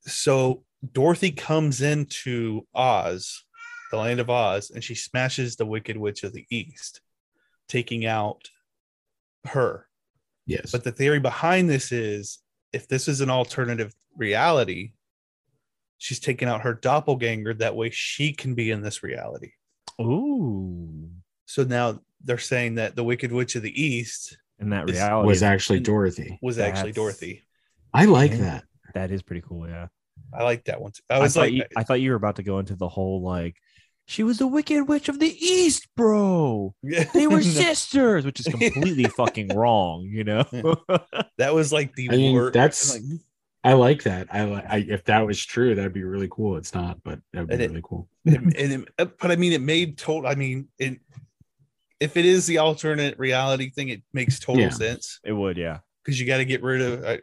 So 0.02 0.64
Dorothy 0.92 1.32
comes 1.32 1.82
into 1.82 2.68
Oz, 2.76 3.44
the 3.90 3.98
land 3.98 4.20
of 4.20 4.30
Oz, 4.30 4.70
and 4.70 4.84
she 4.84 4.94
smashes 4.94 5.56
the 5.56 5.66
Wicked 5.66 5.98
Witch 5.98 6.24
of 6.24 6.34
the 6.34 6.46
East, 6.52 7.02
taking 7.68 8.06
out 8.06 8.50
her. 9.46 9.88
Yes. 10.46 10.72
But 10.72 10.84
the 10.84 10.92
theory 10.92 11.20
behind 11.20 11.70
this 11.70 11.92
is 11.92 12.40
if 12.72 12.88
this 12.88 13.08
is 13.08 13.22
an 13.22 13.30
alternative 13.30 13.94
reality, 14.16 14.92
she's 15.98 16.20
taking 16.20 16.48
out 16.48 16.62
her 16.62 16.74
doppelganger. 16.74 17.56
That 17.56 17.76
way 17.76 17.90
she 17.90 18.34
can 18.34 18.54
be 18.54 18.70
in 18.70 18.82
this 18.82 19.02
reality. 19.02 19.54
Ooh. 20.00 21.10
So 21.46 21.64
now 21.64 22.02
they're 22.24 22.38
saying 22.38 22.76
that 22.76 22.96
the 22.96 23.04
Wicked 23.04 23.32
Witch 23.32 23.56
of 23.56 23.64
the 23.64 23.82
East 23.82 24.38
In 24.60 24.70
that 24.70 24.90
Is- 24.90 24.96
reality, 24.96 25.28
was 25.28 25.44
actually 25.44 25.80
Dorothy. 25.82 26.40
was 26.42 26.58
actually 26.60 26.92
That's- 26.92 26.96
Dorothy. 26.96 27.44
I 27.94 28.06
like 28.06 28.32
Yeah. 28.32 28.38
that. 28.38 28.64
that 28.94 29.12
is 29.12 29.22
pretty 29.22 29.42
cool. 29.48 29.68
Yeah. 29.68 29.88
I 30.34 30.44
like 30.44 30.66
that 30.66 30.82
one 30.82 30.92
too. 30.92 31.02
I 31.10 31.16
I, 31.16 31.20
was 31.20 31.34
thought 31.34 31.40
like, 31.42 31.54
you, 31.54 31.64
I 31.78 31.84
thought 31.84 32.02
you 32.02 32.10
were 32.12 32.16
about 32.16 32.38
to 32.38 32.44
go 32.44 32.60
into 32.60 32.76
the 32.76 32.88
whole 32.90 33.22
like, 33.22 33.56
she 34.08 34.22
was 34.24 34.38
the 34.38 34.48
Wicked 34.48 34.88
Witch 34.88 35.10
of 35.10 35.20
the 35.20 35.28
East, 35.46 35.88
bro. 35.96 36.74
They 36.84 37.26
were 37.28 37.42
sisters, 37.42 38.24
which 38.26 38.40
is 38.40 38.46
completely 38.46 39.06
fucking 39.06 39.50
wrong. 39.56 40.04
You 40.04 40.24
know. 40.24 40.44
that 41.38 41.54
was 41.54 41.74
like 41.74 41.96
the 41.96 42.10
I 42.12 42.16
mean, 42.16 42.34
wor- 42.34 42.52
that's- 42.52 42.94
like, 42.94 43.02
I 43.64 43.74
like 43.74 44.04
that. 44.04 44.28
I 44.32 44.44
like. 44.44 44.66
I, 44.70 44.78
if 44.88 45.06
that 45.06 45.26
was 45.26 45.44
true, 45.44 45.74
that'd 45.74 45.92
be 45.92 46.04
really 46.04 46.28
cool. 46.30 46.58
It's 46.58 46.74
not, 46.76 47.02
but 47.04 47.20
that'd 47.34 47.48
be 47.48 47.54
And 47.56 47.64
it- 47.64 47.70
really 47.72 47.82
cool. 47.84 48.08
it, 48.26 48.36
and 48.36 48.54
it- 48.84 48.90
uh, 49.00 49.06
but 49.20 49.32
I 49.32 49.38
mean, 49.38 49.54
it 49.54 49.62
made 49.62 49.98
total. 49.98 50.30
I 50.30 50.36
mean, 50.36 50.68
it, 50.78 51.00
if 52.00 52.18
it 52.18 52.26
is 52.26 52.46
the 52.48 52.58
alternate 52.60 53.18
reality 53.18 53.70
thing, 53.70 53.90
it 53.90 54.02
makes 54.14 54.40
total 54.40 54.64
Yeah. 54.64 54.70
sense 54.70 55.20
it 55.24 55.34
would, 55.34 55.58
yeah. 55.58 55.80
because 56.04 56.20
you 56.20 56.26
got 56.28 56.38
to 56.38 56.46
get 56.46 56.62
rid 56.64 56.82
of 56.82 57.04
uh, 57.04 57.18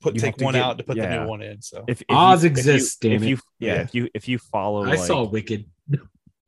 put 0.00 0.14
You 0.14 0.20
take 0.20 0.40
one 0.40 0.54
get- 0.54 0.62
out 0.62 0.78
to 0.78 0.84
put 0.84 0.96
the 0.96 1.08
new 1.08 1.26
one 1.26 1.42
in. 1.42 1.60
So 1.62 1.84
If, 1.88 2.02
if 2.02 2.06
Oz 2.10 2.44
you, 2.44 2.50
if 2.50 2.56
you- 2.56 2.58
exists, 2.58 2.96
damn 2.96 3.12
if 3.12 3.22
it. 3.22 3.28
you, 3.28 3.38
yeah, 3.58 3.74
Yeah. 3.74 3.80
if 3.82 3.94
you 3.94 4.08
if 4.14 4.28
you 4.28 4.38
follow, 4.38 4.84
I 4.84 4.90
like, 4.90 4.98
saw 5.00 5.24
Wicked. 5.28 5.64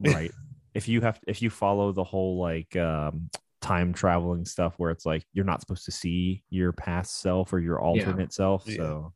right 0.00 0.30
if 0.72 0.86
you 0.88 1.00
have 1.00 1.18
if 1.26 1.42
you 1.42 1.50
follow 1.50 1.92
the 1.92 2.04
whole 2.04 2.38
like 2.38 2.74
um 2.76 3.28
time 3.60 3.92
traveling 3.92 4.44
stuff 4.46 4.72
where 4.78 4.90
it's 4.90 5.04
like 5.04 5.24
you're 5.34 5.44
not 5.44 5.60
supposed 5.60 5.84
to 5.84 5.90
see 5.90 6.42
your 6.48 6.72
past 6.72 7.20
self 7.20 7.52
or 7.52 7.58
your 7.58 7.78
alternate 7.80 8.32
self 8.32 8.64
so 8.70 9.12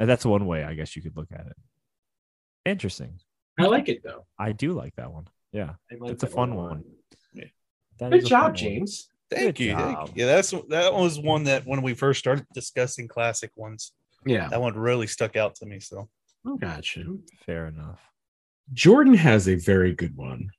and 0.00 0.10
that's 0.10 0.26
one 0.26 0.44
way 0.46 0.64
i 0.64 0.74
guess 0.74 0.94
you 0.96 1.00
could 1.00 1.16
look 1.16 1.28
at 1.32 1.46
it 1.46 1.56
interesting 2.66 3.18
I 3.58 3.64
like 3.66 3.88
it 3.88 4.02
though. 4.04 4.26
i 4.38 4.52
do 4.52 4.72
like 4.72 4.94
that 4.96 5.10
one 5.12 5.28
yeah 5.52 5.74
like 6.00 6.12
It's 6.12 6.24
a 6.24 6.26
fun 6.26 6.50
a 6.50 6.56
lot. 6.58 6.70
one. 6.70 6.84
That 7.98 8.10
Good 8.10 8.22
is 8.22 8.28
job, 8.28 8.40
fun 8.42 8.50
one. 8.50 8.56
James. 8.56 9.08
thank 9.30 9.56
Good 9.56 9.64
you, 9.64 9.72
job. 9.72 10.10
Yeah, 10.14 10.26
that's 10.26 10.50
that 10.68 10.92
was 10.94 11.18
one 11.18 11.44
that 11.44 11.66
when 11.66 11.82
we 11.82 11.94
first 11.94 12.18
started 12.20 12.46
discussing 12.54 13.08
classic 13.08 13.50
ones, 13.56 13.92
Yeah, 14.26 14.48
that 14.48 14.60
one 14.60 14.74
really 14.76 15.06
stuck 15.06 15.36
out 15.36 15.54
to 15.56 15.66
me. 15.66 15.80
So 15.80 16.08
gotcha. 16.60 17.04
fair 17.44 17.66
enough 17.66 18.00
Jordan 18.72 19.14
has 19.14 19.48
a 19.48 19.54
very 19.56 19.94
good 19.94 20.16
one. 20.16 20.50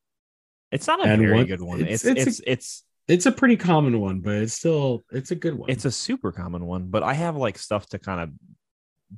it's 0.71 0.85
not 0.87 0.99
a 0.99 1.09
And 1.09 1.21
very 1.21 1.37
what- 1.37 1.47
good 1.47 1.61
one 1.61 1.81
it's- 1.81 2.05
it's 2.05 2.19
it's 2.27 2.27
it's 2.27 2.39
a- 2.39 2.51
it's 2.51 2.83
It's 3.07 3.25
a 3.25 3.31
pretty 3.31 3.57
common 3.57 3.99
one, 3.99 4.19
but 4.19 4.35
it's 4.35 4.53
still 4.53 5.03
it's 5.11 5.31
a 5.31 5.35
good 5.35 5.55
one. 5.55 5.69
it's 5.69 5.85
a 5.85 5.91
super 5.91 6.31
common 6.31 6.65
one 6.67 6.89
but 6.89 7.01
i 7.01 7.13
have 7.13 7.35
like 7.37 7.57
stuff 7.57 7.87
to 7.89 7.97
kind 7.97 8.21
of 8.21 8.29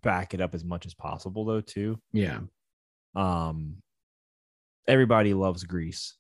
back 0.01 0.33
it 0.33 0.39
up 0.39 0.55
as 0.55 0.63
much 0.63 0.85
as 0.85 0.93
possible 0.93 1.43
though 1.43 1.59
too 1.61 1.99
yeah. 2.13 2.39
um 3.15 3.75
everybody 4.87 5.33
loves 5.33 5.63
grease 5.65 6.15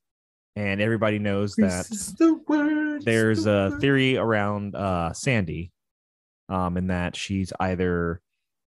and 0.55 0.81
everybody 0.81 1.19
knows 1.19 1.55
that 1.55 1.85
the 2.19 2.39
word, 2.47 3.03
there's 3.05 3.45
the 3.45 3.51
a 3.51 3.69
word. 3.69 3.81
theory 3.81 4.17
around 4.17 4.75
uh 4.75 5.13
sandy 5.13 5.71
um 6.49 6.77
in 6.77 6.87
that 6.87 7.15
she's 7.15 7.53
either 7.59 8.21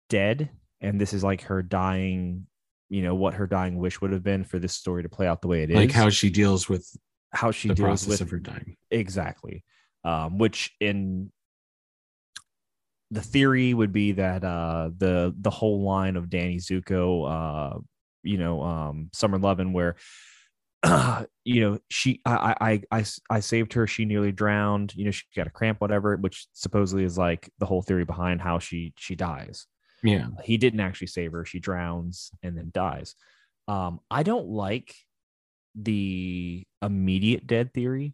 dead 0.09 0.49
and 0.81 0.99
this 0.99 1.13
is 1.13 1.23
like 1.23 1.41
her 1.43 1.61
dying 1.61 2.45
you 2.89 3.01
know 3.01 3.15
what 3.15 3.33
her 3.33 3.47
dying 3.47 3.77
wish 3.77 3.99
would 4.01 4.11
have 4.11 4.23
been 4.23 4.43
for 4.43 4.59
this 4.59 4.73
story 4.73 5.03
to 5.03 5.09
play 5.09 5.27
out 5.27 5.41
the 5.41 5.47
way 5.47 5.63
it 5.63 5.69
is 5.71 5.75
like 5.75 5.91
how 5.91 6.09
she 6.09 6.29
deals 6.29 6.69
with 6.69 6.95
how 7.31 7.51
she 7.51 7.67
the 7.69 7.75
deals 7.75 7.87
process 7.87 8.07
with 8.07 8.21
of 8.21 8.29
her 8.29 8.39
dying. 8.39 8.77
exactly 8.91 9.63
um 10.03 10.37
which 10.37 10.71
in 10.79 11.31
the 13.11 13.21
theory 13.21 13.73
would 13.73 13.91
be 13.91 14.13
that 14.13 14.43
uh 14.43 14.89
the 14.97 15.33
the 15.39 15.49
whole 15.49 15.83
line 15.83 16.15
of 16.15 16.29
danny 16.29 16.57
zuko 16.57 17.73
uh 17.75 17.79
you 18.23 18.37
know 18.37 18.61
um 18.61 19.09
summer 19.13 19.37
lovin 19.37 19.73
where 19.73 19.95
you 21.45 21.61
know 21.61 21.79
she 21.89 22.21
I, 22.25 22.55
I 22.59 22.71
i 22.91 22.99
i 22.99 23.05
i 23.29 23.39
saved 23.39 23.73
her. 23.73 23.87
She 23.87 24.05
nearly 24.05 24.31
drowned. 24.31 24.93
You 24.95 25.05
know 25.05 25.11
she 25.11 25.23
got 25.35 25.47
a 25.47 25.51
cramp 25.51 25.79
whatever 25.81 26.15
which 26.17 26.47
supposedly 26.53 27.03
is 27.03 27.17
like 27.17 27.49
the 27.59 27.65
whole 27.65 27.81
theory 27.81 28.05
behind 28.05 28.41
how 28.41 28.59
she 28.59 28.93
she 28.97 29.15
dies. 29.15 29.65
Yeah. 30.03 30.27
he 30.43 30.57
didn't 30.57 30.81
actually 30.81 31.07
save 31.07 31.31
her. 31.31 31.45
She 31.45 31.59
drowns 31.59 32.31
and 32.43 32.57
then 32.57 32.71
dies. 32.73 33.15
Um 33.67 33.99
i 34.11 34.23
don't 34.23 34.47
like 34.47 34.93
the 35.75 36.63
immediate 36.81 37.47
dead 37.47 37.73
theory 37.73 38.13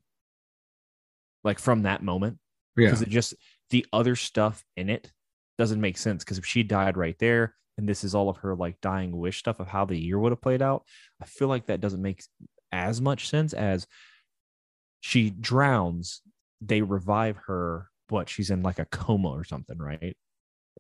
like 1.44 1.60
from 1.60 1.84
that 1.84 2.04
moment 2.04 2.38
Yeah. 2.78 2.88
because 2.88 3.02
it 3.02 3.10
just 3.10 3.34
the 3.70 3.86
other 3.92 4.16
stuff 4.16 4.64
in 4.78 4.90
it 4.90 5.12
doesn't 5.58 5.82
make 5.82 5.98
sense 5.98 6.24
because 6.24 6.38
if 6.38 6.46
she 6.46 6.64
died 6.64 6.96
right 6.96 7.18
there 7.20 7.56
and 7.78 7.88
this 7.88 8.04
is 8.04 8.16
all 8.16 8.30
of 8.30 8.38
her 8.38 8.56
like 8.56 8.80
dying 8.82 9.16
wish 9.16 9.40
stuff 9.40 9.60
of 9.60 9.68
how 9.68 9.86
the 9.86 9.98
year 9.98 10.18
would 10.18 10.32
have 10.32 10.42
played 10.42 10.62
out 10.62 10.84
i 11.22 11.26
feel 11.26 11.48
like 11.50 11.66
that 11.66 11.82
doesn't 11.82 12.02
make 12.02 12.24
as 12.72 13.02
much 13.02 13.30
sense 13.30 13.54
as 13.54 13.88
she 15.02 15.30
drowns 15.30 16.22
they 16.62 16.82
revive 16.82 17.38
her 17.48 17.88
but 18.08 18.28
she's 18.30 18.50
in 18.50 18.62
like 18.64 18.80
a 18.80 18.86
coma 18.86 19.30
or 19.30 19.44
something 19.44 19.78
right 19.78 20.16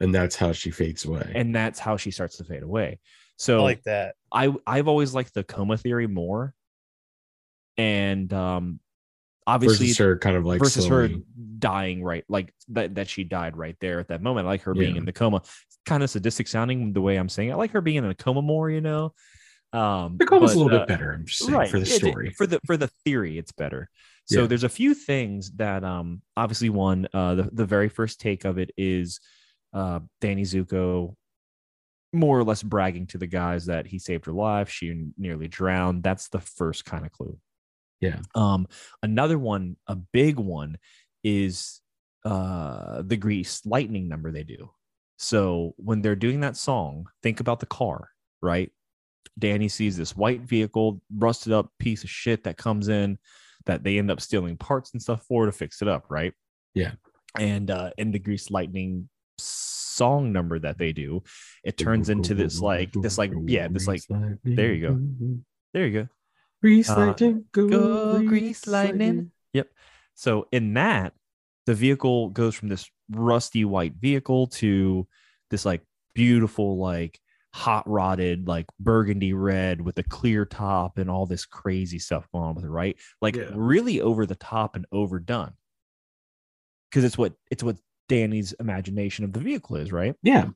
And 0.02 0.14
that's 0.14 0.36
how 0.36 0.52
she 0.52 0.72
fades 0.72 1.06
away. 1.06 1.32
and 1.36 1.54
that's 1.56 1.80
how 1.80 1.98
she 1.98 2.12
starts 2.12 2.38
to 2.38 2.44
fade 2.44 2.64
away 2.64 2.88
I 2.94 2.98
so 3.38 3.64
like 3.64 3.84
that. 3.84 4.16
I 4.34 4.54
I've 4.68 4.88
always 4.90 5.14
liked 5.14 5.34
the 5.34 5.44
coma 5.46 5.78
theory 5.78 6.08
more, 6.08 6.54
and 7.78 8.32
um, 8.34 8.80
obviously 9.48 9.88
versus 9.88 9.98
her 10.00 10.18
kind 10.18 10.36
of 10.36 10.46
like 10.46 10.60
versus 10.60 10.86
her 10.88 11.08
slowly- 11.08 11.24
dying 11.58 12.04
right, 12.04 12.26
like 12.28 12.54
that 12.70 12.96
that 12.96 13.08
she 13.08 13.24
died 13.24 13.56
right 13.56 13.78
there 13.80 14.00
at 14.02 14.10
that 14.10 14.22
moment. 14.22 14.46
I 14.48 14.50
like 14.52 14.64
her 14.64 14.74
being 14.74 14.98
in 14.98 15.06
the 15.06 15.14
coma. 15.14 15.38
It's 15.38 15.78
kind 15.86 16.04
of 16.04 16.10
sadistic 16.10 16.48
sounding 16.50 16.92
the 16.94 17.00
way 17.02 17.16
I'm 17.16 17.30
saying. 17.30 17.50
it. 17.50 17.54
I 17.54 17.56
like 17.56 17.72
her 17.72 17.80
being 17.82 17.98
in 17.98 18.06
a 18.06 18.14
coma 18.16 18.42
more, 18.42 18.70
you 18.70 18.82
know. 18.82 19.14
Um, 19.72 20.18
The 20.18 20.26
coma's 20.26 20.54
a 20.56 20.58
little 20.60 20.76
uh, 20.76 20.80
bit 20.80 20.88
better. 20.88 21.12
I'm 21.12 21.26
just 21.26 21.46
saying 21.46 21.70
for 21.70 21.80
the 21.80 21.86
story. 21.86 22.32
for 22.32 22.48
the 22.48 22.60
for 22.66 22.76
the 22.78 22.88
theory 23.06 23.38
it's 23.38 23.52
better 23.52 23.90
so 24.26 24.42
Yeah. 24.42 24.48
there's 24.48 24.64
a 24.64 24.70
few 24.70 24.94
things 24.96 25.52
that 25.58 25.84
um 25.84 26.22
obviously 26.36 26.70
one 26.70 27.08
uh 27.14 27.36
the, 27.36 27.50
the 27.52 27.66
very 27.66 27.90
first 27.90 28.20
take 28.20 28.46
of 28.46 28.58
it 28.58 28.72
is 28.78 29.20
uh 29.74 30.00
danny 30.22 30.42
zuko 30.44 31.16
more 32.14 32.40
or 32.40 32.44
less 32.44 32.64
bragging 32.64 33.06
to 33.08 33.18
the 33.20 33.28
guys 33.28 33.68
that 33.68 33.86
he 33.86 34.00
saved 34.00 34.26
her 34.26 34.32
life 34.32 34.70
she 34.70 35.06
nearly 35.18 35.48
drowned 35.48 36.02
that's 36.02 36.30
the 36.30 36.40
first 36.40 36.84
kind 36.86 37.06
of 37.06 37.12
clue 37.12 37.38
Yeah. 38.02 38.20
um 38.34 38.68
another 39.04 39.38
one 39.38 39.78
a 39.88 39.96
big 39.96 40.38
one 40.40 40.78
is 41.24 41.82
uh 42.26 43.04
the 43.04 43.18
grease 43.18 43.64
lightning 43.66 44.08
number 44.08 44.32
they 44.32 44.44
do 44.44 44.72
so 45.18 45.74
when 45.78 46.02
they're 46.02 46.16
doing 46.16 46.40
that 46.42 46.58
song 46.58 47.06
think 47.22 47.40
about 47.40 47.60
the 47.60 47.66
car 47.68 48.10
right 48.42 48.72
Danny 49.38 49.68
sees 49.68 49.98
this 49.98 50.16
white 50.16 50.42
vehicle, 50.42 51.02
rusted 51.16 51.54
up 51.54 51.72
piece 51.80 52.04
of 52.04 52.10
shit 52.10 52.44
that 52.44 52.58
comes 52.58 52.90
in 52.90 53.18
that 53.66 53.84
they 53.84 53.98
end 53.98 54.12
up 54.12 54.22
stealing 54.22 54.58
parts 54.58 54.94
and 54.94 55.02
stuff 55.02 55.24
for 55.28 55.46
to 55.46 55.52
fix 55.52 55.82
it 55.82 55.88
up, 55.88 56.06
right? 56.10 56.34
Yeah. 56.74 56.94
And 57.38 57.70
uh 57.70 57.92
in 57.98 58.12
the 58.12 58.20
Grease 58.20 58.50
Lightning 58.50 59.10
song 59.38 60.32
number 60.32 60.60
that 60.60 60.78
they 60.78 60.92
do, 60.94 61.24
it 61.64 61.78
turns 61.78 62.10
into 62.10 62.34
this 62.34 62.60
like 62.60 62.92
this 62.94 63.18
like 63.18 63.32
yeah, 63.46 63.68
this 63.68 63.88
like 63.88 64.02
there 64.44 64.74
you 64.74 64.88
go. 64.88 65.00
there 65.74 65.88
you 65.88 66.02
go. 66.02 66.08
Grease 66.62 66.90
Uh, 66.90 66.98
lightning, 66.98 67.46
go, 67.52 67.68
Go 67.68 68.24
Grease 68.24 68.68
Lightning. 68.68 69.32
Yep. 69.54 69.70
So 70.16 70.48
in 70.52 70.74
that, 70.74 71.14
the 71.66 71.74
vehicle 71.74 72.30
goes 72.30 72.56
from 72.56 72.68
this 72.68 72.90
rusty 73.10 73.64
white 73.64 73.94
vehicle 73.96 74.48
to 74.48 75.08
this 75.50 75.66
like 75.66 75.82
beautiful, 76.14 76.78
like 76.78 77.20
hot 77.54 77.88
rodded, 77.90 78.48
like 78.48 78.66
burgundy 78.80 79.34
red 79.34 79.82
with 79.82 79.98
a 79.98 80.04
clear 80.04 80.46
top 80.46 80.98
and 80.98 81.10
all 81.10 81.26
this 81.26 81.46
crazy 81.46 82.00
stuff 82.00 82.28
going 82.32 82.44
on 82.46 82.56
with 82.56 82.66
it, 82.66 82.70
right? 82.70 82.98
Like 83.22 83.36
Yeah. 83.36 83.50
really 83.56 84.02
over 84.02 84.26
the 84.26 84.36
top 84.36 84.76
and 84.76 84.86
overdone. 84.92 85.54
Because 86.90 87.04
it's 87.04 87.18
what 87.18 87.34
it's 87.52 87.64
what 87.64 87.78
Danny's 88.08 88.54
imagination 88.54 89.26
of 89.26 89.34
the 89.34 89.40
vehicle 89.40 89.76
is, 89.78 89.92
right? 89.92 90.16
Yeah. 90.24 90.50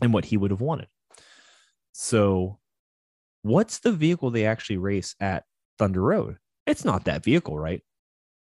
and 0.00 0.12
what 0.12 0.24
he 0.24 0.36
would 0.36 0.50
have 0.50 0.60
wanted. 0.60 0.88
So, 1.92 2.58
what's 3.42 3.80
the 3.80 3.92
vehicle 3.92 4.30
they 4.30 4.46
actually 4.46 4.78
race 4.78 5.14
at 5.20 5.44
Thunder 5.78 6.00
Road? 6.00 6.38
It's 6.66 6.84
not 6.84 7.04
that 7.04 7.24
vehicle, 7.24 7.58
right? 7.58 7.82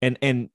And 0.01 0.17
and 0.21 0.49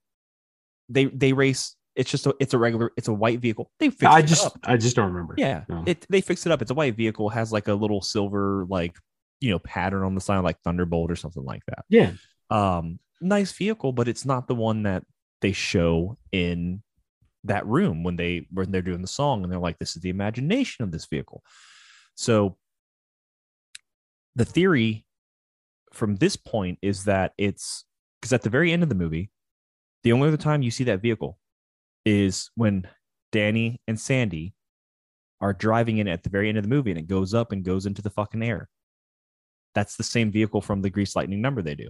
they 0.89 1.05
they 1.05 1.33
race. 1.33 1.75
It's 1.95 2.09
just 2.09 2.25
a 2.25 2.35
it's 2.39 2.53
a 2.53 2.57
regular 2.57 2.91
it's 2.97 3.07
a 3.07 3.13
white 3.13 3.39
vehicle. 3.39 3.69
They 3.79 3.89
fixed 3.89 4.03
I 4.05 4.19
it 4.19 4.27
just 4.27 4.45
up. 4.45 4.59
I 4.63 4.77
just 4.77 4.95
don't 4.95 5.11
remember. 5.11 5.35
yeah 5.37 5.63
No. 5.67 5.83
it 5.85 6.05
they 6.09 6.21
fixed 6.21 6.45
it 6.45 6.51
up. 6.51 6.61
It's 6.61 6.71
a 6.71 6.75
white 6.75 6.95
vehicle 6.95 7.29
has 7.29 7.51
like 7.51 7.67
a 7.67 7.73
little 7.73 8.01
silver 8.01 8.65
like 8.69 8.95
you 9.39 9.49
know 9.51 9.59
pattern 9.59 10.03
on 10.03 10.15
the 10.15 10.21
side 10.21 10.39
like 10.39 10.61
Thunderbolt 10.61 11.11
or 11.11 11.15
something 11.15 11.43
like 11.43 11.63
that. 11.67 11.83
Yeah. 11.89 12.13
Um, 12.49 12.99
nice 13.19 13.51
vehicle, 13.51 13.91
but 13.91 14.07
it's 14.07 14.25
not 14.25 14.47
the 14.47 14.55
one 14.55 14.83
that 14.83 15.03
they 15.41 15.51
show 15.51 16.17
in 16.31 16.81
that 17.43 17.65
room 17.65 18.03
when 18.03 18.15
they 18.15 18.45
when 18.51 18.71
they're 18.71 18.81
doing 18.83 19.01
the 19.01 19.07
song 19.07 19.43
and 19.43 19.51
they're 19.51 19.59
like 19.59 19.79
this 19.79 19.95
is 19.95 20.01
the 20.03 20.09
imagination 20.11 20.83
of 20.83 20.91
this 20.91 21.07
vehicle 21.07 21.41
so 22.13 22.55
the 24.35 24.45
theory 24.45 25.07
from 25.91 26.17
this 26.17 26.35
point 26.35 26.77
is 26.83 27.05
that 27.05 27.33
it's 27.39 27.83
because 28.19 28.31
at 28.31 28.43
the 28.43 28.49
very 28.51 28.71
end 28.71 28.83
of 28.83 28.89
the 28.89 28.95
movie 28.95 29.31
the 30.03 30.11
only 30.11 30.27
other 30.27 30.37
time 30.37 30.61
you 30.61 30.69
see 30.69 30.83
that 30.83 31.01
vehicle 31.01 31.39
is 32.05 32.49
when 32.55 32.87
danny 33.31 33.79
and 33.87 33.99
sandy 33.99 34.53
are 35.39 35.53
driving 35.53 35.97
in 35.99 36.07
at 36.07 36.23
the 36.23 36.29
very 36.29 36.49
end 36.49 36.57
of 36.57 36.63
the 36.63 36.69
movie 36.69 36.91
and 36.91 36.99
it 36.99 37.07
goes 37.07 37.33
up 37.33 37.51
and 37.51 37.63
goes 37.63 37.85
into 37.85 38.01
the 38.01 38.09
fucking 38.09 38.43
air 38.43 38.69
that's 39.73 39.95
the 39.95 40.03
same 40.03 40.31
vehicle 40.31 40.61
from 40.61 40.81
the 40.81 40.89
grease 40.89 41.15
lightning 41.15 41.41
number 41.41 41.61
they 41.61 41.75
do 41.75 41.87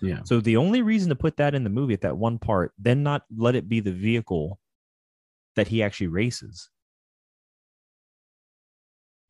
Yeah. 0.00 0.20
so 0.24 0.40
the 0.40 0.56
only 0.56 0.82
reason 0.82 1.08
to 1.10 1.14
put 1.16 1.36
that 1.36 1.54
in 1.54 1.64
the 1.64 1.70
movie 1.70 1.94
at 1.94 2.00
that 2.02 2.16
one 2.16 2.38
part, 2.38 2.72
then 2.78 3.02
not 3.02 3.22
let 3.36 3.54
it 3.54 3.68
be 3.68 3.80
the 3.80 3.92
vehicle 3.92 4.58
that 5.56 5.68
he 5.68 5.82
actually 5.82 6.08
races. 6.08 6.68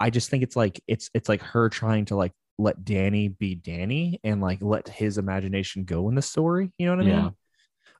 I 0.00 0.10
just 0.10 0.30
think 0.30 0.42
it's 0.42 0.56
like 0.56 0.80
it's 0.86 1.10
it's 1.14 1.28
like 1.28 1.40
her 1.42 1.68
trying 1.68 2.04
to 2.06 2.16
like 2.16 2.32
let 2.58 2.84
Danny 2.84 3.28
be 3.28 3.54
Danny 3.54 4.20
and 4.24 4.40
like 4.40 4.58
let 4.62 4.88
his 4.88 5.18
imagination 5.18 5.84
go 5.84 6.08
in 6.08 6.14
the 6.14 6.22
story. 6.22 6.72
You 6.78 6.86
know 6.86 6.96
what 6.96 7.04
I 7.04 7.08
Yeah. 7.08 7.22
mean? 7.22 7.36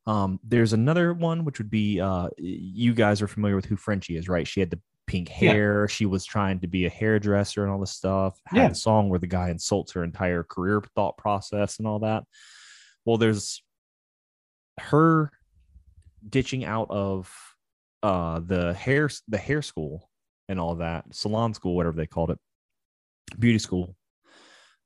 Um, 0.06 0.38
there's 0.44 0.73
another 0.75 1.14
one 1.14 1.44
which 1.44 1.58
would 1.58 1.70
be 1.70 2.00
uh 2.00 2.28
you 2.38 2.92
guys 2.94 3.23
are 3.23 3.28
familiar 3.28 3.56
with 3.56 3.64
who 3.64 3.76
Frenchie 3.76 4.16
is, 4.16 4.28
right? 4.28 4.46
She 4.46 4.61
had 4.61 4.70
the 4.70 4.80
pink 5.06 5.28
Yeah. 5.28 5.52
hair, 5.52 5.88
she 5.88 6.06
was 6.06 6.25
trying 6.25 6.61
to 6.61 6.66
be 6.66 6.84
a 6.87 6.90
hairdresser 6.90 7.62
and 7.62 7.73
all 7.73 7.80
this 7.80 7.92
stuff. 7.92 8.38
Had 8.46 8.56
Yeah. 8.58 8.70
a 8.70 8.75
song 8.75 9.08
where 9.08 9.18
the 9.18 9.26
guy 9.26 9.50
insults 9.50 9.92
her 9.92 10.04
entire 10.04 10.42
career 10.44 10.82
thought 10.94 11.16
process 11.16 11.78
and 11.78 11.87
all 11.88 12.00
that. 12.00 12.25
Well, 13.04 13.16
there's 13.18 13.62
her 14.80 15.30
ditching 16.28 16.64
out 16.64 16.90
of 16.90 17.32
uh 18.02 18.40
the 18.40 18.75
hair 18.75 19.08
the 19.28 19.38
hair 19.38 19.62
school 19.62 20.11
and 20.49 20.58
all 20.58 20.75
that 20.76 21.04
salon 21.14 21.54
school 21.54 21.76
whatever 21.76 21.96
they 21.96 22.06
called 22.06 22.30
it 22.30 22.38
beauty 23.38 23.58
school 23.58 23.94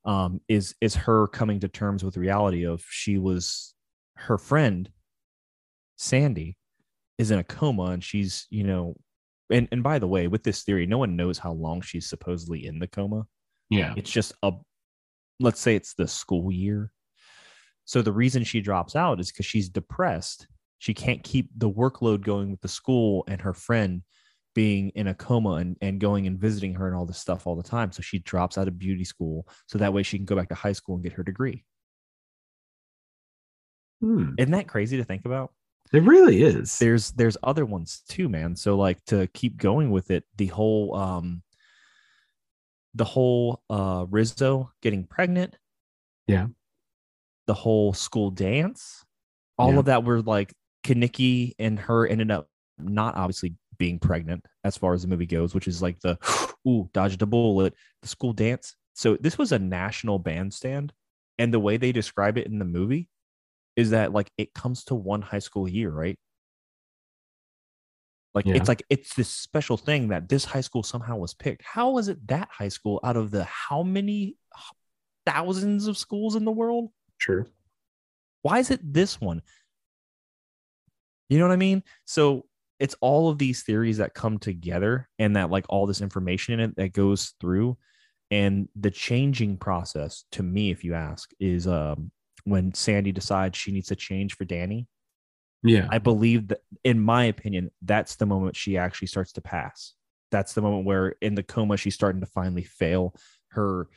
um 0.04 0.40
is 0.48 0.74
is 0.80 0.94
her 0.94 1.26
coming 1.28 1.58
to 1.60 1.68
terms 1.68 2.04
with 2.04 2.16
reality 2.16 2.64
of 2.66 2.84
she 2.90 3.18
was 3.18 3.74
her 4.16 4.36
friend 4.38 4.90
sandy 5.98 6.56
is 7.18 7.30
in 7.30 7.38
a 7.38 7.44
coma 7.44 7.86
and 7.86 8.02
she's 8.02 8.46
you 8.48 8.64
know 8.64 8.96
and 9.50 9.68
and 9.72 9.82
by 9.82 9.98
the 9.98 10.06
way 10.06 10.28
with 10.28 10.42
this 10.44 10.62
theory 10.62 10.86
no 10.86 10.98
one 10.98 11.16
knows 11.16 11.38
how 11.38 11.52
long 11.52 11.80
she's 11.80 12.08
supposedly 12.08 12.66
in 12.66 12.78
the 12.78 12.86
coma. 12.86 13.26
Yeah. 13.70 13.92
it's 13.98 14.10
just 14.10 14.32
a 14.42 14.52
let's 15.40 15.60
say 15.60 15.76
it's 15.76 15.94
the 15.94 16.08
school 16.08 16.50
year. 16.50 16.90
So 17.84 18.02
the 18.02 18.12
reason 18.12 18.44
she 18.44 18.60
drops 18.60 18.96
out 18.96 19.20
is 19.20 19.30
because 19.30 19.46
she's 19.46 19.68
depressed. 19.68 20.46
She 20.78 20.94
can't 20.94 21.22
keep 21.22 21.50
the 21.56 21.70
workload 21.70 22.22
going 22.22 22.50
with 22.50 22.60
the 22.60 22.68
school 22.68 23.24
and 23.28 23.40
her 23.40 23.54
friend 23.54 24.02
being 24.54 24.90
in 24.90 25.06
a 25.06 25.14
coma 25.14 25.52
and, 25.52 25.76
and 25.80 26.00
going 26.00 26.26
and 26.26 26.38
visiting 26.38 26.74
her 26.74 26.86
and 26.86 26.96
all 26.96 27.06
this 27.06 27.18
stuff 27.18 27.46
all 27.46 27.56
the 27.56 27.62
time. 27.62 27.92
So 27.92 28.02
she 28.02 28.18
drops 28.18 28.58
out 28.58 28.68
of 28.68 28.78
beauty 28.78 29.04
school 29.04 29.46
so 29.66 29.78
that 29.78 29.92
way 29.92 30.02
she 30.02 30.18
can 30.18 30.26
go 30.26 30.36
back 30.36 30.48
to 30.48 30.54
high 30.54 30.72
school 30.72 30.96
and 30.96 31.04
get 31.04 31.14
her 31.14 31.22
degree. 31.22 31.64
Hmm. 34.00 34.34
isn't 34.38 34.52
that 34.52 34.68
crazy 34.68 34.96
to 34.98 35.04
think 35.04 35.24
about 35.24 35.50
It 35.92 36.02
really 36.02 36.42
is. 36.42 36.78
there's 36.78 37.12
there's 37.12 37.36
other 37.42 37.64
ones 37.64 38.02
too 38.08 38.28
man 38.28 38.54
so 38.56 38.76
like 38.76 39.02
to 39.06 39.26
keep 39.28 39.56
going 39.56 39.90
with 39.90 40.10
it 40.10 40.24
the 40.36 40.46
whole 40.48 40.94
um 40.94 41.42
the 42.94 43.04
whole 43.04 43.62
uh 43.70 44.04
rizzo 44.10 44.70
getting 44.82 45.04
pregnant 45.04 45.56
Yeah. 46.26 46.48
the 47.46 47.54
whole 47.54 47.92
school 47.94 48.30
dance 48.30 49.04
all 49.58 49.72
Yeah. 49.72 49.78
of 49.78 49.84
that 49.86 50.04
were 50.04 50.20
like 50.22 50.52
Kenickie 50.84 51.54
and 51.58 51.78
her 51.78 52.06
ended 52.06 52.30
up 52.30 52.48
not 52.78 53.16
obviously 53.16 53.54
being 53.78 53.98
pregnant 53.98 54.44
as 54.64 54.76
far 54.76 54.92
as 54.94 55.02
the 55.02 55.08
movie 55.08 55.26
goes 55.26 55.54
which 55.54 55.68
is 55.68 55.80
like 55.82 56.00
the 56.00 56.18
ooh 56.68 56.88
dodged 56.92 57.22
a 57.22 57.26
bullet 57.26 57.74
the 58.02 58.08
school 58.08 58.32
dance 58.32 58.74
so 58.94 59.16
this 59.20 59.38
was 59.38 59.52
a 59.52 59.58
national 59.58 60.18
bandstand 60.18 60.92
and 61.38 61.54
the 61.54 61.60
way 61.60 61.76
they 61.76 61.92
describe 61.92 62.36
it 62.36 62.46
in 62.46 62.58
the 62.58 62.64
movie 62.64 63.08
is 63.78 63.90
that 63.90 64.12
like 64.12 64.28
it 64.36 64.52
comes 64.54 64.84
to 64.84 64.94
one 64.96 65.22
high 65.22 65.38
school 65.38 65.68
year 65.68 65.88
right? 65.90 66.18
Like 68.34 68.46
Yeah. 68.46 68.56
it's 68.56 68.68
like 68.68 68.82
it's 68.90 69.14
this 69.14 69.30
special 69.30 69.76
thing 69.76 70.08
that 70.08 70.28
this 70.28 70.44
high 70.44 70.60
school 70.62 70.82
somehow 70.82 71.16
was 71.16 71.32
picked. 71.32 71.62
How 71.62 71.90
was 71.92 72.08
it 72.08 72.26
that 72.26 72.48
high 72.50 72.68
school 72.68 72.98
out 73.04 73.16
of 73.16 73.30
the 73.30 73.44
how 73.44 73.84
many 73.84 74.36
thousands 75.24 75.86
of 75.86 75.96
schools 75.96 76.34
in 76.34 76.44
the 76.44 76.50
world? 76.52 76.90
True. 77.18 77.46
why 78.42 78.58
is 78.58 78.70
it 78.70 78.80
this 78.82 79.20
one? 79.20 79.42
You 81.28 81.38
know 81.38 81.46
what 81.46 81.52
i 81.52 81.56
mean? 81.56 81.82
So 82.04 82.46
it's 82.80 82.96
all 83.00 83.28
of 83.28 83.38
these 83.38 83.62
theories 83.62 83.98
that 83.98 84.14
come 84.14 84.38
together 84.38 85.08
and 85.18 85.36
that 85.36 85.50
like 85.50 85.66
all 85.68 85.86
this 85.86 86.00
information 86.00 86.54
in 86.54 86.60
it 86.70 86.76
that 86.76 86.92
goes 86.92 87.34
through. 87.40 87.76
And 88.30 88.68
the 88.76 88.90
changing 88.90 89.56
process 89.58 90.24
to 90.32 90.42
me 90.42 90.70
if 90.70 90.84
you 90.84 90.94
ask 90.94 91.30
is 91.40 91.66
um 91.66 92.10
when 92.44 92.72
sandy 92.74 93.12
decides 93.12 93.56
she 93.58 93.72
needs 93.72 93.88
to 93.88 93.96
change 93.96 94.34
for 94.34 94.44
danny 94.44 94.86
Yeah. 95.62 95.86
i 95.90 95.98
believe 95.98 96.48
that 96.48 96.60
in 96.84 97.00
my 97.00 97.24
opinion 97.24 97.70
that's 97.82 98.16
the 98.16 98.26
moment 98.26 98.56
she 98.56 98.76
actually 98.78 99.08
starts 99.08 99.32
to 99.32 99.40
pass 99.40 99.94
that's 100.30 100.52
the 100.54 100.60
moment 100.62 100.84
where 100.86 101.14
in 101.20 101.34
the 101.34 101.42
coma 101.42 101.76
she's 101.76 101.94
starting 101.94 102.20
to 102.20 102.26
finally 102.26 102.62
fail 102.64 103.14
her 103.50 103.88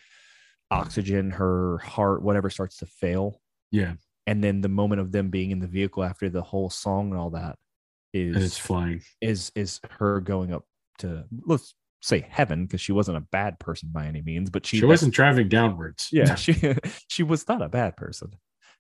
oxygen 0.70 1.32
her 1.32 1.78
heart 1.80 2.22
whatever 2.22 2.50
starts 2.50 2.78
to 2.78 2.86
fail 2.86 3.42
Yeah. 3.72 3.94
and 4.28 4.44
then 4.44 4.62
the 4.62 4.70
moment 4.70 5.02
of 5.02 5.12
them 5.12 5.30
being 5.30 5.52
in 5.52 5.60
the 5.60 5.68
vehicle 5.68 6.04
after 6.04 6.30
the 6.30 6.42
whole 6.42 6.70
song 6.70 7.12
and 7.12 7.20
all 7.20 7.32
that 7.32 7.58
is 8.14 8.36
And 8.36 8.44
it's 8.46 8.54
is 8.54 8.58
flying. 8.58 9.02
is 9.22 9.52
is 9.56 9.80
her 10.00 10.20
going 10.22 10.54
up 10.54 10.64
to 11.00 11.26
let's 11.46 11.76
say 12.02 12.26
heaven 12.30 12.66
because 12.66 12.82
she 12.82 12.92
wasn't 12.92 13.16
a 13.18 13.22
bad 13.32 13.60
person 13.60 13.90
by 13.92 14.06
any 14.08 14.22
means 14.22 14.50
but 14.50 14.66
she, 14.66 14.80
She, 14.80 14.86
wasn't 14.86 15.14
driving 15.14 15.48
downwards. 15.50 16.10
yeah 16.12 16.36
she 16.36 16.56
she 17.08 17.24
was 17.24 17.48
not 17.48 17.62
a 17.62 17.70
bad 17.70 17.96
person. 17.96 18.32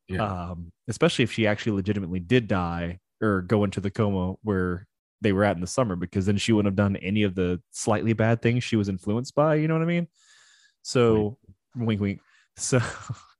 Yeah. 0.07 0.25
um 0.51 0.71
especially 0.87 1.23
if 1.23 1.31
she 1.31 1.47
actually 1.47 1.73
legitimately 1.73 2.19
did 2.19 2.47
die 2.47 2.99
or 3.21 3.41
go 3.43 3.63
into 3.63 3.79
the 3.79 3.91
coma 3.91 4.33
where 4.43 4.87
they 5.21 5.31
were 5.31 5.43
at 5.43 5.55
in 5.55 5.61
the 5.61 5.67
summer 5.67 5.95
because 5.95 6.25
then 6.25 6.37
she 6.37 6.51
wouldn't 6.51 6.71
have 6.71 6.75
done 6.75 6.95
any 6.97 7.23
of 7.23 7.35
the 7.35 7.61
slightly 7.71 8.13
bad 8.13 8.41
things 8.41 8.63
she 8.63 8.75
was 8.75 8.89
influenced 8.89 9.35
by 9.35 9.55
you 9.55 9.67
know 9.67 9.75
what 9.75 9.83
i 9.83 9.85
mean? 9.85 10.07
So 10.81 11.37
wink 11.75 12.01
wink. 12.01 12.19
So 12.57 12.79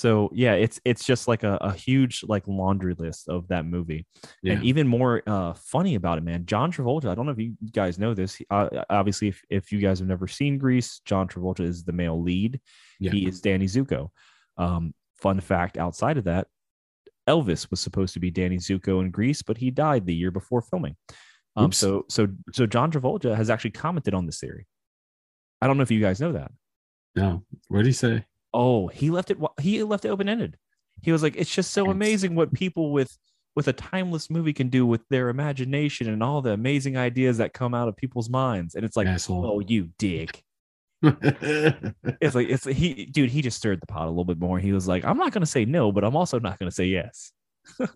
so 0.00 0.30
yeah 0.32 0.54
it's 0.54 0.80
it's 0.86 1.04
just 1.04 1.28
like 1.28 1.42
a, 1.42 1.56
a 1.60 1.72
huge 1.72 2.24
like 2.26 2.42
laundry 2.46 2.94
list 2.98 3.28
of 3.28 3.46
that 3.48 3.66
movie 3.66 4.06
yeah. 4.42 4.54
and 4.54 4.64
even 4.64 4.86
more 4.88 5.22
uh, 5.26 5.52
funny 5.52 5.94
about 5.94 6.16
it, 6.16 6.24
man, 6.24 6.46
John 6.46 6.72
Travolta. 6.72 7.06
I 7.10 7.14
don't 7.14 7.26
know 7.26 7.32
if 7.32 7.38
you 7.38 7.52
guys 7.72 7.98
know 7.98 8.14
this. 8.14 8.34
He- 8.34 8.46
Uh, 8.50 8.68
obviously, 8.88 9.28
if, 9.28 9.42
if 9.50 9.72
you 9.72 9.78
guys 9.78 9.98
have 9.98 10.08
never 10.08 10.26
seen 10.26 10.56
Grease, 10.58 11.00
John 11.04 11.28
Travolta 11.28 11.60
is 11.60 11.84
the 11.84 11.92
male 11.92 12.20
lead. 12.20 12.60
Yeah. 12.98 13.10
He 13.12 13.26
is 13.26 13.40
Danny 13.42 13.66
Zuko. 13.66 14.08
Um, 14.56 14.94
fun 15.20 15.38
fact 15.40 15.76
outside 15.76 16.16
of 16.16 16.24
that, 16.24 16.46
Elvis 17.28 17.70
was 17.70 17.80
supposed 17.80 18.14
to 18.14 18.20
be 18.20 18.30
Danny 18.30 18.56
Zuko 18.56 19.00
in 19.02 19.10
Grease, 19.10 19.42
but 19.42 19.58
he 19.58 19.70
died 19.70 20.06
the 20.06 20.14
year 20.14 20.30
before 20.30 20.62
filming. 20.62 20.96
Um, 21.56 21.66
Oops. 21.66 21.76
so 21.76 22.04
so 22.08 22.28
so 22.52 22.66
John 22.66 22.90
Travolta 22.90 23.36
has 23.36 23.50
actually 23.50 23.72
commented 23.72 24.14
on 24.14 24.24
this 24.24 24.40
theory. 24.40 24.66
I 25.60 25.66
don't 25.66 25.76
know 25.76 25.82
if 25.82 25.90
you 25.90 26.00
guys 26.00 26.20
know 26.20 26.32
that. 26.32 26.50
no. 27.14 27.44
What 27.68 27.78
did 27.80 27.86
he 27.86 27.92
say? 27.92 28.24
Oh, 28.52 28.88
he 28.88 29.10
left 29.10 29.30
it. 29.30 29.38
He 29.60 29.82
left 29.82 30.04
it 30.04 30.08
open 30.08 30.28
ended. 30.28 30.56
He 31.02 31.12
was 31.12 31.22
like, 31.22 31.36
"It's 31.36 31.54
just 31.54 31.70
so 31.70 31.90
amazing 31.90 32.34
what 32.34 32.52
people 32.52 32.92
with 32.92 33.16
with 33.56 33.68
a 33.68 33.72
timeless 33.72 34.30
movie 34.30 34.52
can 34.52 34.68
do 34.68 34.86
with 34.86 35.02
their 35.08 35.28
imagination 35.28 36.08
and 36.08 36.22
all 36.22 36.40
the 36.40 36.52
amazing 36.52 36.96
ideas 36.96 37.38
that 37.38 37.52
come 37.52 37.74
out 37.74 37.88
of 37.88 37.96
people's 37.96 38.28
minds." 38.28 38.74
And 38.74 38.84
it's 38.84 38.96
like, 38.96 39.06
Asshole. 39.06 39.46
"Oh, 39.46 39.60
you 39.60 39.90
dick." 39.98 40.42
It's 41.02 42.34
like 42.34 42.48
it's 42.50 42.64
he, 42.64 43.06
dude. 43.06 43.30
He 43.30 43.40
just 43.40 43.56
stirred 43.56 43.80
the 43.80 43.86
pot 43.86 44.06
a 44.06 44.10
little 44.10 44.24
bit 44.24 44.38
more. 44.38 44.58
He 44.58 44.72
was 44.72 44.86
like, 44.86 45.04
"I'm 45.04 45.16
not 45.16 45.32
going 45.32 45.42
to 45.42 45.50
say 45.50 45.64
no, 45.64 45.92
but 45.92 46.04
I'm 46.04 46.16
also 46.16 46.38
not 46.38 46.58
going 46.58 46.68
to 46.70 46.74
say 46.74 46.86
yes." 46.86 47.32
of 47.80 47.88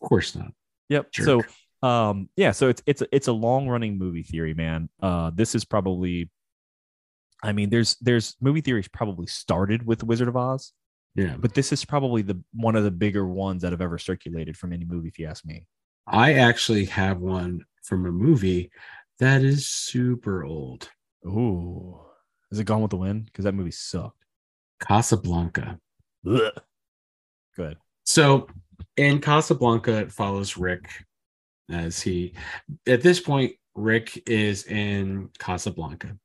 course 0.00 0.34
not. 0.34 0.52
Yep. 0.88 1.12
Jerk. 1.12 1.26
So, 1.26 1.88
um, 1.88 2.28
yeah. 2.36 2.50
So 2.50 2.68
it's 2.68 2.82
it's 2.86 3.02
it's 3.12 3.28
a 3.28 3.32
long 3.32 3.68
running 3.68 3.98
movie 3.98 4.22
theory, 4.24 4.54
man. 4.54 4.88
Uh, 5.00 5.30
this 5.34 5.54
is 5.54 5.64
probably, 5.64 6.30
I 7.42 7.52
mean, 7.52 7.70
there's 7.70 7.96
there's 8.00 8.36
movie 8.40 8.60
theories 8.60 8.88
probably 8.88 9.26
started 9.26 9.84
with 9.86 10.04
Wizard 10.04 10.28
of 10.28 10.36
Oz, 10.36 10.72
Yeah. 11.14 11.36
but 11.38 11.54
this 11.54 11.72
is 11.72 11.84
probably 11.84 12.22
the 12.22 12.40
one 12.54 12.76
of 12.76 12.84
the 12.84 12.90
bigger 12.90 13.26
ones 13.26 13.62
that 13.62 13.72
have 13.72 13.80
ever 13.80 13.98
circulated 13.98 14.56
from 14.56 14.72
any 14.72 14.84
movie, 14.84 15.08
if 15.08 15.18
you 15.18 15.26
ask 15.26 15.44
me. 15.44 15.66
I 16.06 16.34
actually 16.34 16.84
have 16.86 17.18
one 17.20 17.64
from 17.82 18.06
a 18.06 18.12
movie 18.12 18.70
that 19.18 19.42
is 19.42 19.66
super 19.68 20.44
old. 20.44 20.90
Ooh, 21.26 22.00
is 22.50 22.58
it 22.58 22.64
Gone 22.64 22.82
with 22.82 22.90
the 22.90 22.96
Wind? 22.96 23.26
Because 23.26 23.44
that 23.44 23.54
movie 23.54 23.70
sucked. 23.70 24.24
Casablanca. 24.80 25.78
Good. 26.24 27.76
So 28.04 28.48
in 28.96 29.20
Casablanca, 29.20 29.98
it 29.98 30.12
follows 30.12 30.56
Rick 30.56 30.88
as 31.70 32.00
he, 32.00 32.34
at 32.86 33.02
this 33.02 33.20
point, 33.20 33.52
Rick 33.74 34.22
is 34.28 34.64
in 34.66 35.30
Casablanca. 35.38 36.16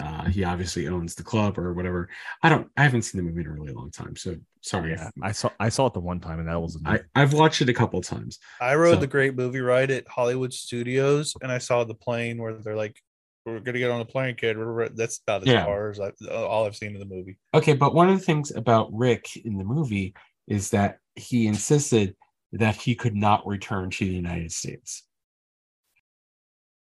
Uh, 0.00 0.26
he 0.26 0.44
obviously 0.44 0.86
owns 0.86 1.14
the 1.16 1.24
club 1.24 1.58
or 1.58 1.72
whatever. 1.74 2.08
I 2.42 2.48
don't, 2.48 2.68
I 2.76 2.84
haven't 2.84 3.02
seen 3.02 3.18
the 3.24 3.28
movie 3.28 3.40
in 3.40 3.48
a 3.48 3.52
really 3.52 3.72
long 3.72 3.90
time. 3.90 4.14
So 4.14 4.36
sorry. 4.60 4.92
Yeah, 4.92 5.10
I 5.22 5.32
saw 5.32 5.50
I 5.58 5.68
saw 5.70 5.86
it 5.86 5.94
the 5.94 6.00
one 6.00 6.20
time, 6.20 6.38
and 6.38 6.48
that 6.48 6.60
was 6.60 6.80
I, 6.86 7.00
I've 7.16 7.32
watched 7.32 7.62
it 7.62 7.68
a 7.68 7.74
couple 7.74 8.00
times. 8.00 8.38
I 8.60 8.74
rode 8.76 8.94
So- 8.94 9.00
the 9.00 9.06
Great 9.08 9.34
Movie 9.34 9.60
Ride 9.60 9.90
at 9.90 10.06
Hollywood 10.06 10.52
Studios, 10.52 11.34
and 11.42 11.50
I 11.50 11.58
saw 11.58 11.82
the 11.82 11.94
plane 11.94 12.38
where 12.40 12.54
they're 12.54 12.76
like, 12.76 12.96
"We're 13.44 13.58
gonna 13.58 13.80
get 13.80 13.90
on 13.90 13.98
the 13.98 14.04
plane, 14.04 14.36
kid." 14.36 14.56
We're 14.56 14.88
That's 14.90 15.18
about 15.26 15.42
as 15.42 15.48
Yeah. 15.48 15.64
far 15.64 15.90
as 15.90 15.98
I, 15.98 16.12
all 16.32 16.64
I've 16.64 16.76
seen 16.76 16.92
in 16.94 17.00
the 17.00 17.04
movie. 17.16 17.36
Okay, 17.54 17.72
but 17.74 17.92
one 17.92 18.08
of 18.08 18.16
the 18.18 18.24
things 18.24 18.52
about 18.54 18.90
Rick 18.92 19.36
in 19.44 19.58
the 19.58 19.64
movie 19.64 20.14
is 20.46 20.70
that 20.70 20.98
he 21.16 21.48
insisted 21.48 22.14
that 22.52 22.76
he 22.76 22.94
could 22.94 23.16
not 23.16 23.44
return 23.48 23.90
to 23.90 24.04
the 24.04 24.14
United 24.14 24.52
States. 24.52 25.02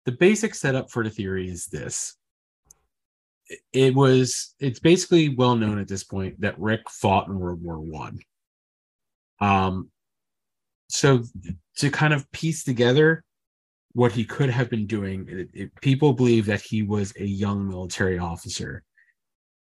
The 0.06 0.12
basic 0.12 0.54
setup 0.54 0.92
for 0.92 1.04
the 1.04 1.10
theory 1.10 1.50
is 1.50 1.66
this. 1.66 2.16
It- 3.74 3.96
was 3.96 4.54
it's 4.60 4.80
basically 4.80 5.30
well 5.30 5.56
known 5.56 5.80
at 5.80 5.88
this 5.88 6.04
point 6.04 6.42
that 6.42 6.60
Rick 6.60 6.90
fought 6.90 7.28
in 7.28 7.40
World 7.40 7.62
War 7.62 7.80
One. 7.80 8.20
Um 9.40 9.90
so 10.90 11.24
to 11.78 11.92
kind 11.92 12.14
of 12.14 12.30
piece 12.32 12.64
together 12.64 13.24
what 13.94 14.12
he 14.14 14.24
could 14.26 14.50
have 14.50 14.70
been 14.70 14.88
doing, 14.88 15.28
it- 15.30 15.50
it- 15.54 15.82
people 15.82 16.14
believe 16.14 16.46
that 16.46 16.62
he 16.62 16.82
was 16.84 17.14
a 17.18 17.26
young 17.26 17.68
military 17.68 18.18
officer 18.18 18.84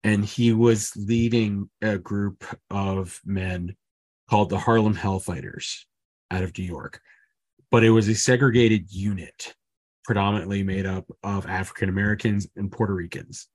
and 0.03 0.25
he 0.25 0.51
was 0.53 0.91
leading 0.95 1.69
a 1.81 1.97
group 1.97 2.43
of 2.69 3.19
men 3.25 3.75
called 4.29 4.49
the 4.49 4.59
Harlem 4.59 4.95
Hellfighters 4.95 5.85
out 6.31 6.43
of 6.43 6.57
New 6.57 6.65
York. 6.65 7.01
But 7.71 7.83
it 7.83 7.89
was 7.91 8.07
a 8.07 8.15
segregated 8.15 8.91
unit, 8.91 9.55
predominantly 10.03 10.63
made 10.63 10.85
up 10.85 11.05
of 11.23 11.45
African 11.45 11.89
Americans 11.89 12.47
and 12.55 12.71
Puerto 12.71 12.93
Ricans. 12.93 13.47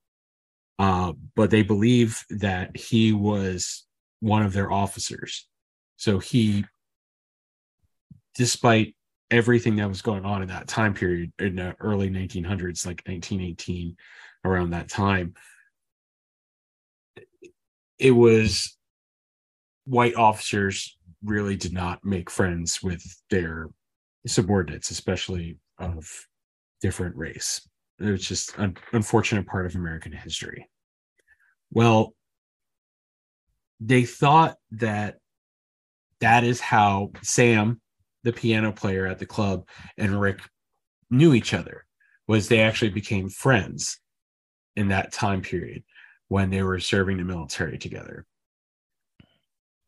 Uh, 0.78 1.12
but 1.34 1.50
they 1.50 1.62
believe 1.62 2.24
that 2.30 2.76
he 2.76 3.12
was 3.12 3.84
one 4.20 4.42
of 4.42 4.52
their 4.52 4.70
officers. 4.70 5.46
So 5.96 6.18
he, 6.18 6.64
despite 8.34 8.94
everything 9.30 9.76
that 9.76 9.88
was 9.88 10.02
going 10.02 10.24
on 10.24 10.42
in 10.42 10.48
that 10.48 10.68
time 10.68 10.94
period 10.94 11.32
in 11.38 11.56
the 11.56 11.74
early 11.80 12.08
1900s, 12.10 12.86
like 12.86 13.02
1918, 13.06 13.96
around 14.44 14.70
that 14.70 14.88
time, 14.88 15.34
it 17.98 18.12
was 18.12 18.76
white 19.84 20.14
officers 20.14 20.96
really 21.24 21.56
did 21.56 21.72
not 21.72 22.04
make 22.04 22.30
friends 22.30 22.82
with 22.82 23.02
their 23.30 23.68
subordinates, 24.26 24.90
especially 24.90 25.58
of 25.78 26.08
different 26.80 27.16
race. 27.16 27.68
It 28.00 28.10
was 28.10 28.26
just 28.26 28.56
an 28.58 28.76
unfortunate 28.92 29.46
part 29.46 29.66
of 29.66 29.74
American 29.74 30.12
history. 30.12 30.68
Well, 31.70 32.14
they 33.80 34.04
thought 34.04 34.56
that 34.72 35.18
that 36.20 36.44
is 36.44 36.60
how 36.60 37.10
Sam, 37.22 37.80
the 38.24 38.32
piano 38.32 38.72
player 38.72 39.06
at 39.06 39.18
the 39.18 39.26
club, 39.26 39.68
and 39.96 40.20
Rick 40.20 40.40
knew 41.10 41.34
each 41.34 41.54
other, 41.54 41.84
was 42.26 42.48
they 42.48 42.60
actually 42.60 42.90
became 42.90 43.28
friends 43.28 43.98
in 44.76 44.88
that 44.88 45.12
time 45.12 45.42
period 45.42 45.82
when 46.28 46.50
they 46.50 46.62
were 46.62 46.78
serving 46.78 47.16
the 47.16 47.24
military 47.24 47.78
together. 47.78 48.26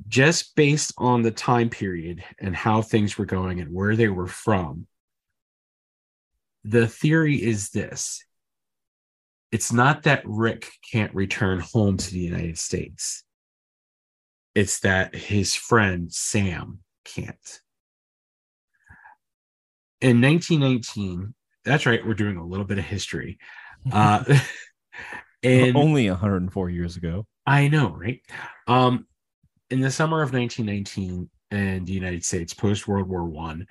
Just 0.09 0.57
based 0.57 0.93
on 0.97 1.23
the 1.23 1.31
time 1.31 1.69
period 1.69 2.25
and 2.39 2.57
how 2.57 2.81
things 2.83 3.19
were 3.19 3.27
going 3.27 3.61
and 3.61 3.73
where 3.73 3.95
they 3.95 4.09
were 4.09 4.27
from, 4.27 4.87
the 6.65 6.87
theory 6.87 7.37
is 7.37 7.71
this 7.71 8.25
it's 9.53 9.73
not 9.73 10.05
that 10.05 10.23
Rick 10.25 10.71
can't 10.93 11.15
return 11.15 11.61
home 11.61 11.97
to 11.97 12.11
the 12.11 12.21
United 12.21 12.59
States, 12.59 13.25
it's 14.55 14.81
that 14.81 15.15
his 15.15 15.55
friend 15.55 16.13
Sam 16.13 16.81
can't. 17.05 17.61
In 20.01 20.21
1919, 20.21 21.35
that's 21.65 21.85
right, 21.85 22.05
we're 22.07 22.15
doing 22.15 22.37
a 22.37 22.47
little 22.47 22.65
bit 22.65 22.79
of 22.79 22.85
history. 22.85 23.39
Uh, 23.93 24.25
and 25.43 25.77
only 25.77 26.09
104 26.09 26.71
years 26.71 26.97
ago. 26.97 27.27
I 27.47 27.69
know, 27.69 27.91
right? 27.91 28.21
Um, 28.67 29.07
in 29.71 29.81
the 29.81 29.91
summer 29.91 30.23
of 30.23 30.33
1919 30.33 31.29
in 31.51 31.85
the 31.85 31.93
United 31.93 32.25
States, 32.25 32.55
post 32.55 32.87
World 32.87 33.09
War 33.09 33.25
One, 33.25 33.67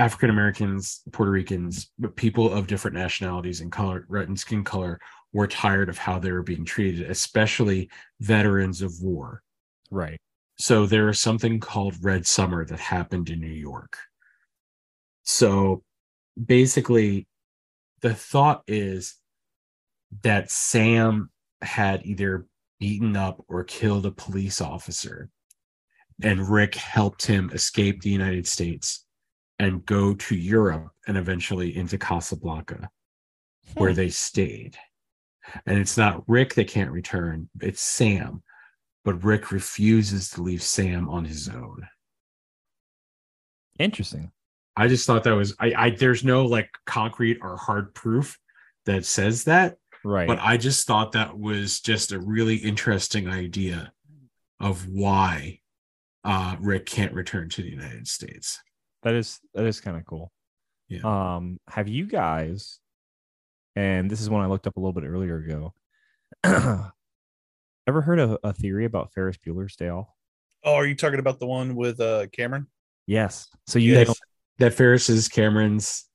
African 0.00 0.30
Americans, 0.30 1.02
Puerto 1.12 1.30
Ricans, 1.30 1.90
but 1.98 2.16
people 2.16 2.50
of 2.50 2.66
different 2.66 2.96
nationalities 2.96 3.60
and 3.60 3.70
color 3.70 4.06
and 4.12 4.40
skin 4.40 4.64
color 4.64 4.98
were 5.34 5.46
tired 5.46 5.90
of 5.90 5.98
how 5.98 6.18
they 6.18 6.32
were 6.32 6.42
being 6.42 6.64
treated, 6.64 7.10
especially 7.10 7.90
veterans 8.18 8.80
of 8.80 8.94
war. 9.02 9.42
Right. 9.90 10.18
So 10.56 10.86
there 10.86 11.10
is 11.10 11.20
something 11.20 11.60
called 11.60 12.02
Red 12.02 12.26
Summer 12.26 12.64
that 12.64 12.80
happened 12.80 13.28
in 13.28 13.40
New 13.40 13.48
York. 13.48 13.98
So 15.24 15.82
basically, 16.42 17.26
the 18.00 18.14
thought 18.14 18.62
is 18.66 19.16
that 20.22 20.50
Sam 20.50 21.28
had 21.60 22.06
either 22.06 22.46
beaten 22.78 23.18
up 23.18 23.44
or 23.48 23.64
killed 23.64 24.06
a 24.06 24.10
police 24.10 24.62
officer, 24.62 25.28
and 26.22 26.48
Rick 26.48 26.76
helped 26.76 27.26
him 27.26 27.50
escape 27.52 28.00
the 28.00 28.08
United 28.08 28.46
States 28.46 29.04
and 29.60 29.84
go 29.84 30.14
to 30.14 30.34
Europe 30.34 30.88
and 31.06 31.18
eventually 31.18 31.76
into 31.76 31.98
Casablanca, 31.98 32.88
where 33.74 33.90
Hmm. 33.90 33.96
they 33.96 34.08
stayed. 34.08 34.76
And 35.66 35.78
it's 35.78 35.96
not 35.96 36.26
Rick 36.28 36.54
that 36.54 36.68
can't 36.68 36.90
return, 36.90 37.50
it's 37.60 37.80
Sam. 37.80 38.42
But 39.04 39.24
Rick 39.24 39.50
refuses 39.50 40.30
to 40.30 40.42
leave 40.42 40.62
Sam 40.62 41.08
on 41.08 41.24
his 41.24 41.48
own. 41.48 41.88
Interesting. 43.78 44.30
I 44.76 44.88
just 44.88 45.06
thought 45.06 45.24
that 45.24 45.32
was 45.34 45.54
I, 45.58 45.72
I 45.76 45.90
there's 45.90 46.24
no 46.24 46.44
like 46.46 46.70
concrete 46.86 47.38
or 47.42 47.56
hard 47.56 47.94
proof 47.94 48.38
that 48.86 49.04
says 49.04 49.44
that, 49.44 49.76
Right. 50.04 50.28
but 50.28 50.38
I 50.40 50.56
just 50.56 50.86
thought 50.86 51.12
that 51.12 51.38
was 51.38 51.80
just 51.80 52.12
a 52.12 52.18
really 52.20 52.56
interesting 52.56 53.28
idea 53.28 53.92
of 54.58 54.86
why 54.88 55.60
uh 56.24 56.56
Rick 56.60 56.86
can't 56.86 57.14
return 57.14 57.48
to 57.50 57.62
the 57.62 57.70
United 57.70 58.06
States. 58.06 58.60
That 59.02 59.14
is 59.14 59.40
that 59.54 59.64
is 59.66 59.80
kind 59.80 59.96
of 59.96 60.04
cool. 60.04 60.32
Yeah. 60.88 61.00
Um, 61.36 61.58
have 61.68 61.88
you 61.88 62.06
guys, 62.06 62.80
and 63.76 64.10
this 64.10 64.20
is 64.20 64.28
one 64.30 64.42
I 64.42 64.46
looked 64.46 64.66
up 64.66 64.76
a 64.76 64.80
little 64.80 64.92
bit 64.92 65.04
earlier 65.06 65.38
ago. 65.38 65.72
ever 67.86 68.00
heard 68.02 68.18
of 68.18 68.38
a 68.42 68.52
theory 68.52 68.84
about 68.84 69.12
Ferris 69.12 69.36
Bueller's 69.38 69.76
Day 69.76 69.88
Off? 69.88 70.08
Oh, 70.64 70.74
are 70.74 70.86
you 70.86 70.94
talking 70.94 71.18
about 71.18 71.38
the 71.38 71.46
one 71.46 71.74
with 71.74 72.00
uh 72.00 72.26
Cameron? 72.32 72.66
Yes. 73.06 73.48
So 73.66 73.78
you 73.78 73.94
That, 73.94 74.08
know, 74.08 74.14
that 74.58 74.74
Ferris 74.74 75.08
is 75.08 75.28
Cameron's 75.28 76.06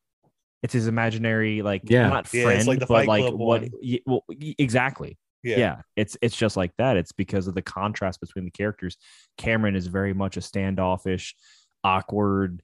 it's 0.63 0.74
his 0.74 0.88
imaginary, 0.88 1.62
like 1.62 1.84
Yeah. 1.86 2.10
not 2.10 2.28
friend, 2.28 2.58
it's 2.60 2.67
like 2.67 2.80
but 2.88 3.08
like 3.08 3.24
what? 3.24 3.38
one. 3.38 3.69
y- 3.84 4.00
well, 4.06 4.24
y- 4.30 4.56
exactly. 4.58 5.17
Yeah. 5.43 5.82
it's 5.95 6.17
it's 6.24 6.36
just 6.36 6.58
like 6.58 6.71
that. 6.80 6.98
It's 6.98 7.12
because 7.12 7.48
of 7.48 7.54
the 7.54 7.62
contrast 7.62 8.19
between 8.19 8.45
the 8.45 8.52
characters. 8.52 8.98
Cameron 9.38 9.76
is 9.76 9.86
very 9.88 10.13
much 10.13 10.38
a 10.38 10.41
standoffish, 10.41 11.36
awkward, 11.86 12.62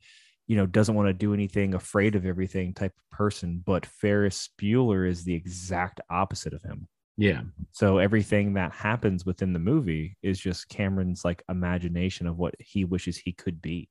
you 0.47 0.57
know, 0.57 0.65
doesn't 0.65 0.95
want 0.95 1.07
to 1.07 1.13
do 1.13 1.33
anything, 1.33 1.75
afraid 1.75 2.15
of 2.15 2.25
everything 2.25 2.73
type 2.73 2.93
of 2.97 3.17
person. 3.17 3.63
But 3.65 3.85
Ferris 3.85 4.49
Bueller 4.59 5.07
is 5.07 5.23
the 5.23 5.35
exact 5.35 6.01
opposite 6.09 6.53
of 6.53 6.63
him. 6.63 6.87
yeah. 7.17 7.41
So 7.71 7.99
everything 7.99 8.55
that 8.55 8.73
happens 8.73 9.25
within 9.25 9.53
the 9.53 9.59
movie 9.59 10.17
is 10.21 10.39
just 10.39 10.67
Cameron's 10.69 11.23
like 11.23 11.43
imagination 11.49 12.27
of 12.27 12.37
what 12.37 12.55
he 12.59 12.83
wishes 12.85 13.17
he 13.17 13.31
could 13.31 13.61
be. 13.61 13.87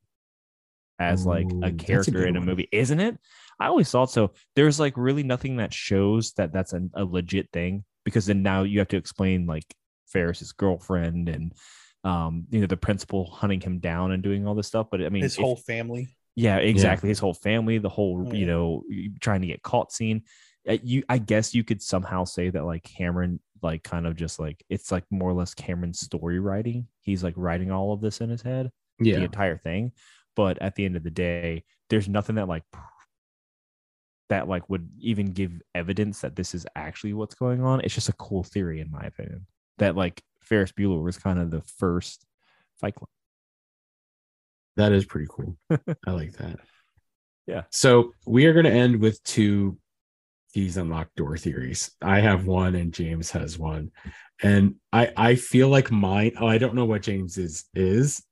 as 0.98 1.24
like 1.24 1.50
Ooh, 1.52 1.62
a 1.64 1.70
that's 1.70 1.82
a 1.82 1.86
character 1.86 2.26
in 2.26 2.36
a 2.36 2.40
one. 2.40 2.48
movie, 2.48 2.68
isn't 2.72 3.00
it? 3.00 3.16
I 3.58 3.66
always 3.68 3.90
thought 3.90 4.10
so. 4.10 4.32
There's 4.56 4.78
like 4.80 4.96
really 4.96 5.22
nothing 5.22 5.56
that 5.56 5.72
shows 5.72 6.32
that 6.34 6.52
that's 6.52 6.72
a, 6.74 6.82
a 6.94 7.04
legit 7.04 7.48
thing 7.52 7.84
because 8.04 8.26
then 8.26 8.42
now 8.42 8.62
you 8.64 8.78
have 8.80 8.88
to 8.88 8.96
explain 8.98 9.46
like 9.46 9.64
Ferris's 10.06 10.52
girlfriend 10.52 11.28
and 11.28 11.54
um 12.04 12.46
you 12.50 12.60
know 12.60 12.66
the 12.66 12.76
principal 12.76 13.26
hunting 13.30 13.60
him 13.60 13.78
down 13.78 14.12
and 14.12 14.22
doing 14.22 14.46
all 14.46 14.54
this 14.54 14.66
stuff. 14.68 14.88
But 14.90 15.02
I 15.02 15.08
mean, 15.10 15.22
His 15.22 15.34
if- 15.36 15.40
whole 15.42 15.56
family. 15.56 16.16
yeah, 16.36 16.56
exactly. 16.56 17.08
His 17.08 17.18
whole 17.18 17.34
family, 17.34 17.78
the 17.78 17.88
whole, 17.88 18.26
Yeah. 18.28 18.32
you 18.34 18.46
know, 18.46 18.84
trying 19.20 19.42
to 19.42 19.46
get 19.46 19.62
caught 19.62 19.92
scene. 19.92 20.22
Uh, 20.68 20.78
You, 20.82 21.02
I 21.08 21.18
guess 21.18 21.54
you 21.54 21.64
could 21.64 21.82
somehow 21.82 22.24
say 22.24 22.50
that 22.50 22.64
like 22.64 22.82
Cameron, 22.82 23.40
like 23.62 23.82
kind 23.82 24.06
of 24.06 24.16
just 24.16 24.38
like 24.38 24.64
it's 24.70 24.90
like 24.92 25.04
more 25.10 25.30
or 25.30 25.34
less 25.34 25.54
Cameron's 25.54 26.00
story 26.00 26.38
writing. 26.38 26.86
He's 27.02 27.22
like 27.24 27.34
writing 27.36 27.70
all 27.70 27.92
of 27.92 28.00
this 28.00 28.20
in 28.20 28.30
his 28.30 28.42
head, 28.42 28.70
the 28.98 29.14
entire 29.14 29.58
thing. 29.58 29.92
But 30.36 30.60
at 30.62 30.74
the 30.76 30.84
end 30.84 30.96
of 30.96 31.02
the 31.02 31.10
day, 31.10 31.64
there's 31.90 32.08
nothing 32.08 32.36
that 32.36 32.48
like 32.48 32.62
that 34.28 34.48
like 34.48 34.68
would 34.70 34.88
even 35.00 35.26
give 35.32 35.60
evidence 35.74 36.20
that 36.20 36.36
this 36.36 36.54
is 36.54 36.66
actually 36.76 37.12
what's 37.12 37.34
going 37.34 37.62
on. 37.62 37.80
It's 37.80 37.94
just 37.94 38.08
a 38.08 38.12
cool 38.14 38.44
theory, 38.44 38.80
in 38.80 38.90
my 38.90 39.02
opinion, 39.02 39.46
that 39.78 39.96
like 39.96 40.22
Ferris 40.50 40.72
Bueller 40.72 41.02
was 41.02 41.16
kind 41.16 41.38
of 41.38 41.50
the 41.50 41.62
first 41.78 42.26
Fight 42.78 42.94
Club. 42.94 43.08
That 44.76 44.92
is 44.92 45.06
pretty 45.06 45.28
cool. 45.30 45.56
I 46.06 46.10
like 46.10 46.32
that. 46.34 46.58
Yeah. 47.46 47.62
So 47.70 48.12
we 48.26 48.46
are 48.46 48.52
going 48.52 48.66
to 48.66 48.70
end 48.72 49.00
with 49.00 49.22
two 49.24 49.78
keys 50.52 50.76
unlocked 50.76 51.16
door 51.16 51.36
theories. 51.36 51.92
I 52.02 52.20
have 52.20 52.46
one 52.46 52.74
and 52.74 52.92
James 52.92 53.30
has 53.30 53.58
one. 53.58 53.90
And 54.42 54.74
I 54.92 55.12
I 55.16 55.34
feel 55.36 55.68
like 55.68 55.90
mine 55.90 56.32
oh 56.40 56.46
I 56.46 56.58
don't 56.58 56.74
know 56.74 56.84
what 56.84 57.02
James's 57.02 57.68
is, 57.74 58.04
is, 58.08 58.22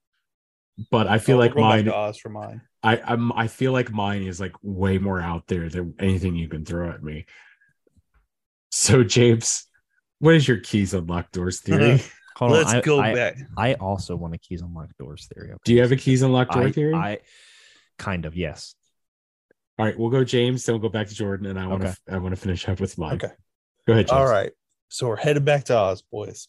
but 0.90 1.07
I 1.07 1.18
feel 1.18 1.37
Oh, 1.37 1.38
like 1.38 1.54
we'll 1.54 1.62
go 1.62 1.68
back 1.68 1.85
mine 1.85 1.85
to 1.85 1.94
Oz 1.94 2.18
for 2.18 2.31
mine. 2.31 2.62
I 2.83 3.00
I'm 3.04 3.33
I 3.33 3.46
feel 3.46 3.72
like 3.72 3.92
mine 3.92 4.22
is 4.22 4.40
like 4.40 4.54
way 4.62 4.98
more 4.98 5.20
out 5.20 5.46
there 5.46 5.68
than 5.68 5.94
anything 6.00 6.35
you 6.35 6.48
can 6.48 6.64
throw 6.64 6.90
at 6.90 7.02
me. 7.02 7.26
So 8.70 9.04
James, 9.04 9.67
what 10.20 10.35
is 10.35 10.46
your 10.48 10.59
keys 10.59 10.94
unlocked 10.94 11.33
doors 11.33 11.61
theory? 11.61 11.92
Uh, 11.94 11.98
Hold 12.37 12.52
Let's 12.52 12.72
I- 12.72 12.81
go 12.83 13.00
I- 13.00 13.14
back. 13.14 13.37
I 13.57 13.74
also 13.74 14.14
want 14.14 14.35
a 14.35 14.38
keys 14.38 14.62
unlock 14.62 14.90
doors 14.98 15.28
theory. 15.35 15.52
Do 15.64 15.74
you 15.74 15.81
have 15.81 15.90
a 15.92 15.96
keys 15.96 16.22
unlocked 16.22 16.52
door 16.52 16.64
I, 16.68 16.72
theory? 16.72 16.94
I 16.94 17.18
kind 17.98 18.24
of 18.24 18.37
yes. 18.37 18.74
All 19.78 19.87
right, 19.87 19.98
we'll 19.98 20.11
go 20.11 20.22
James, 20.24 20.64
then 20.64 20.74
we'll 20.74 20.83
go 20.83 20.88
back 20.88 21.09
to 21.09 21.14
Jordan, 21.14 21.46
and 21.46 21.59
I 21.59 21.66
want 21.66 21.83
to 21.83 21.88
Okay. 21.88 21.96
I 22.11 22.18
want 22.18 22.35
to 22.35 22.40
finish 22.40 22.68
up 22.68 22.78
with 22.81 22.96
mine. 22.98 23.14
Okay. 23.14 23.33
Go 23.87 23.92
ahead, 23.92 24.07
James. 24.09 24.12
All 24.18 24.26
right. 24.28 24.50
So 24.88 25.07
we're 25.09 25.16
headed 25.16 25.44
back 25.44 25.64
to 25.64 25.76
Oz, 25.76 26.02
boys. 26.02 26.48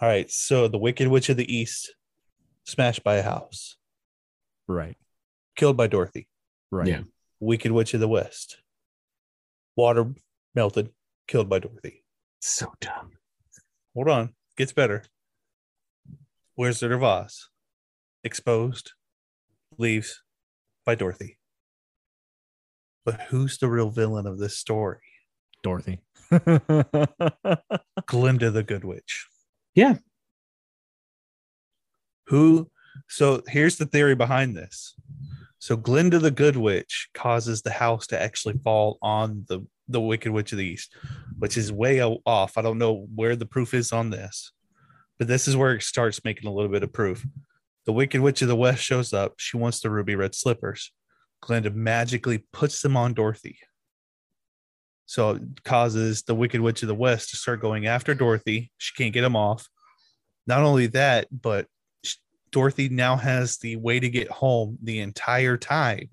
All 0.00 0.08
right. 0.08 0.30
So 0.30 0.68
the 0.68 0.78
Wicked 0.78 1.08
Witch 1.08 1.28
of 1.28 1.36
the 1.36 1.54
East, 1.54 1.94
smashed 2.64 3.02
by 3.04 3.16
a 3.16 3.22
house, 3.22 3.76
Right. 4.66 4.96
killed 5.56 5.76
by 5.76 5.86
Dorothy. 5.86 6.28
Right. 6.70 6.86
Yeah. 6.88 7.00
Wicked 7.40 7.72
Witch 7.72 7.94
of 7.94 8.00
the 8.00 8.08
West, 8.08 8.58
water 9.76 10.12
melted, 10.54 10.90
killed 11.26 11.48
by 11.48 11.58
Dorothy. 11.60 12.04
So 12.40 12.72
dumb. 12.80 13.12
Hold 13.94 14.08
on, 14.08 14.34
gets 14.56 14.72
better. 14.72 15.04
Wizard 16.56 16.92
of 16.92 17.02
Oz, 17.02 17.48
exposed, 18.24 18.92
leaves 19.76 20.22
by 20.84 20.94
Dorothy. 20.94 21.38
But 23.04 23.22
who's 23.22 23.58
the 23.58 23.68
real 23.68 23.90
villain 23.90 24.26
of 24.26 24.38
this 24.38 24.56
story? 24.56 25.00
Dorothy. 25.62 26.00
Glinda 28.06 28.50
the 28.50 28.64
Good 28.66 28.84
Witch. 28.84 29.26
Yeah. 29.74 29.96
Who? 32.26 32.70
So 33.08 33.42
here's 33.46 33.76
the 33.76 33.86
theory 33.86 34.14
behind 34.14 34.56
this. 34.56 34.94
So 35.58 35.76
Glinda 35.76 36.18
the 36.18 36.30
Good 36.30 36.56
Witch 36.56 37.08
causes 37.14 37.62
the 37.62 37.70
house 37.70 38.06
to 38.08 38.20
actually 38.20 38.54
fall 38.62 38.98
on 39.02 39.44
the 39.48 39.66
the 39.88 40.00
Wicked 40.00 40.30
Witch 40.30 40.52
of 40.52 40.58
the 40.58 40.66
East, 40.66 40.94
which 41.38 41.56
is 41.56 41.72
way 41.72 42.02
off. 42.02 42.58
I 42.58 42.62
don't 42.62 42.78
know 42.78 43.06
where 43.14 43.36
the 43.36 43.46
proof 43.46 43.74
is 43.74 43.92
on 43.92 44.10
this, 44.10 44.52
but 45.18 45.28
this 45.28 45.48
is 45.48 45.56
where 45.56 45.74
it 45.74 45.82
starts 45.82 46.24
making 46.24 46.48
a 46.48 46.52
little 46.52 46.70
bit 46.70 46.82
of 46.82 46.92
proof. 46.92 47.26
The 47.86 47.92
Wicked 47.92 48.20
Witch 48.20 48.42
of 48.42 48.48
the 48.48 48.56
West 48.56 48.82
shows 48.82 49.12
up. 49.12 49.34
She 49.38 49.56
wants 49.56 49.80
the 49.80 49.90
ruby 49.90 50.14
red 50.14 50.34
slippers. 50.34 50.92
Glinda 51.40 51.70
magically 51.70 52.44
puts 52.52 52.82
them 52.82 52.96
on 52.96 53.14
Dorothy. 53.14 53.58
So 55.06 55.30
it 55.30 55.64
causes 55.64 56.22
the 56.22 56.34
Wicked 56.34 56.60
Witch 56.60 56.82
of 56.82 56.88
the 56.88 56.94
West 56.94 57.30
to 57.30 57.36
start 57.36 57.62
going 57.62 57.86
after 57.86 58.14
Dorothy. 58.14 58.70
She 58.76 58.92
can't 58.94 59.14
get 59.14 59.22
them 59.22 59.36
off. 59.36 59.66
Not 60.46 60.62
only 60.62 60.86
that, 60.88 61.28
but 61.30 61.66
Dorothy 62.50 62.88
now 62.88 63.16
has 63.16 63.58
the 63.58 63.76
way 63.76 64.00
to 64.00 64.10
get 64.10 64.30
home 64.30 64.78
the 64.82 65.00
entire 65.00 65.56
time. 65.56 66.08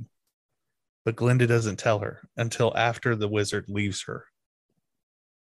But 1.06 1.16
Glinda 1.16 1.46
doesn't 1.48 1.78
tell 1.78 2.00
her 2.00 2.28
until 2.36 2.76
after 2.76 3.16
the 3.16 3.28
wizard 3.28 3.66
leaves 3.70 4.04
her. 4.08 4.26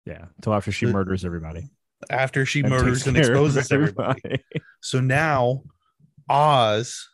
yeah. 0.04 0.26
Until 0.36 0.54
after 0.54 0.72
she 0.72 0.86
The- 0.86 0.92
murders 0.92 1.24
everybody. 1.24 1.70
After 2.10 2.44
she 2.44 2.60
and 2.60 2.68
murders 2.70 3.06
and 3.06 3.16
exposes 3.16 3.72
everybody. 3.72 4.44
So 4.82 5.00
now 5.00 5.62
Oz 6.28 7.08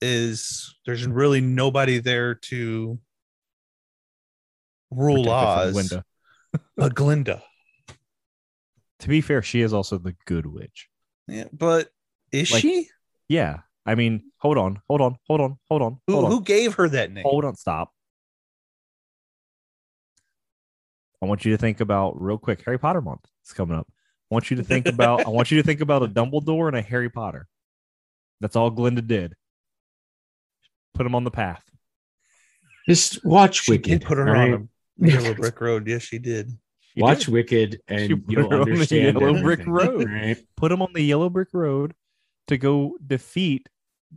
is 0.00 0.76
there's 0.84 1.06
really 1.06 1.40
nobody 1.40 1.98
there 1.98 2.34
to 2.34 3.00
rule 4.90 5.24
Protect 5.24 5.36
Oz 5.36 5.72
Glinda. 5.72 6.04
but 6.76 6.94
Glinda. 6.94 7.42
To 9.00 9.08
be 9.08 9.20
fair, 9.20 9.42
she 9.42 9.60
is 9.62 9.72
also 9.72 9.98
the 9.98 10.14
good 10.26 10.46
witch. 10.46 10.88
Yeah, 11.26 11.44
but 11.52 11.88
is 12.32 12.52
Like, 12.52 12.62
she? 12.62 12.88
Yeah. 13.28 13.60
I 13.86 13.94
mean, 13.94 14.24
hold 14.38 14.58
on, 14.58 14.80
hold 14.88 15.00
on, 15.00 15.16
hold 15.26 15.40
on, 15.40 15.58
hold 15.68 15.82
on. 15.82 15.98
Who, 16.06 16.14
hold 16.14 16.24
on. 16.26 16.30
who 16.32 16.42
gave 16.42 16.74
her 16.74 16.88
that 16.88 17.12
name? 17.12 17.24
Hold 17.24 17.44
on, 17.44 17.54
stop. 17.54 17.92
I 21.22 21.26
want 21.26 21.44
you 21.44 21.52
to 21.52 21.58
think 21.58 21.80
about 21.80 22.20
real 22.20 22.36
quick. 22.36 22.62
Harry 22.64 22.78
Potter 22.78 23.00
month 23.00 23.24
is 23.44 23.52
coming 23.52 23.78
up. 23.78 23.86
I 24.30 24.34
want 24.34 24.50
you 24.50 24.56
to 24.56 24.64
think 24.64 24.86
about. 24.86 25.24
I 25.26 25.30
want 25.30 25.50
you 25.50 25.58
to 25.58 25.62
think 25.62 25.80
about 25.80 26.02
a 26.02 26.08
Dumbledore 26.08 26.66
and 26.68 26.76
a 26.76 26.82
Harry 26.82 27.08
Potter. 27.08 27.46
That's 28.40 28.56
all 28.56 28.70
Glinda 28.70 29.02
did. 29.02 29.34
Put 30.94 31.06
him 31.06 31.14
on 31.14 31.24
the 31.24 31.30
path. 31.30 31.62
Just 32.88 33.24
watch 33.24 33.62
She 33.62 33.72
Wicked. 33.72 34.04
put 34.04 34.18
her 34.18 34.28
all 34.28 34.34
right? 34.34 34.54
on 34.54 34.68
a 35.02 35.08
yellow 35.08 35.34
brick 35.34 35.60
road. 35.60 35.86
Yes, 35.86 36.02
she 36.02 36.18
did. 36.18 36.50
She 36.94 37.00
watch 37.00 37.26
did. 37.26 37.28
Wicked, 37.28 37.80
and 37.88 38.22
you'll 38.28 38.50
her 38.50 38.60
on 38.60 38.64
the 38.66 38.72
understand 38.72 39.20
yellow 39.20 39.40
brick 39.40 39.66
road. 39.66 40.08
Right? 40.08 40.38
Put 40.56 40.72
him 40.72 40.82
on 40.82 40.92
the 40.92 41.02
yellow 41.02 41.30
brick 41.30 41.48
road 41.52 41.94
to 42.48 42.56
go 42.56 42.96
defeat 43.04 43.68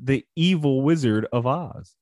the 0.01 0.25
evil 0.35 0.81
wizard 0.81 1.27
of 1.31 1.45
Oz. 1.45 1.95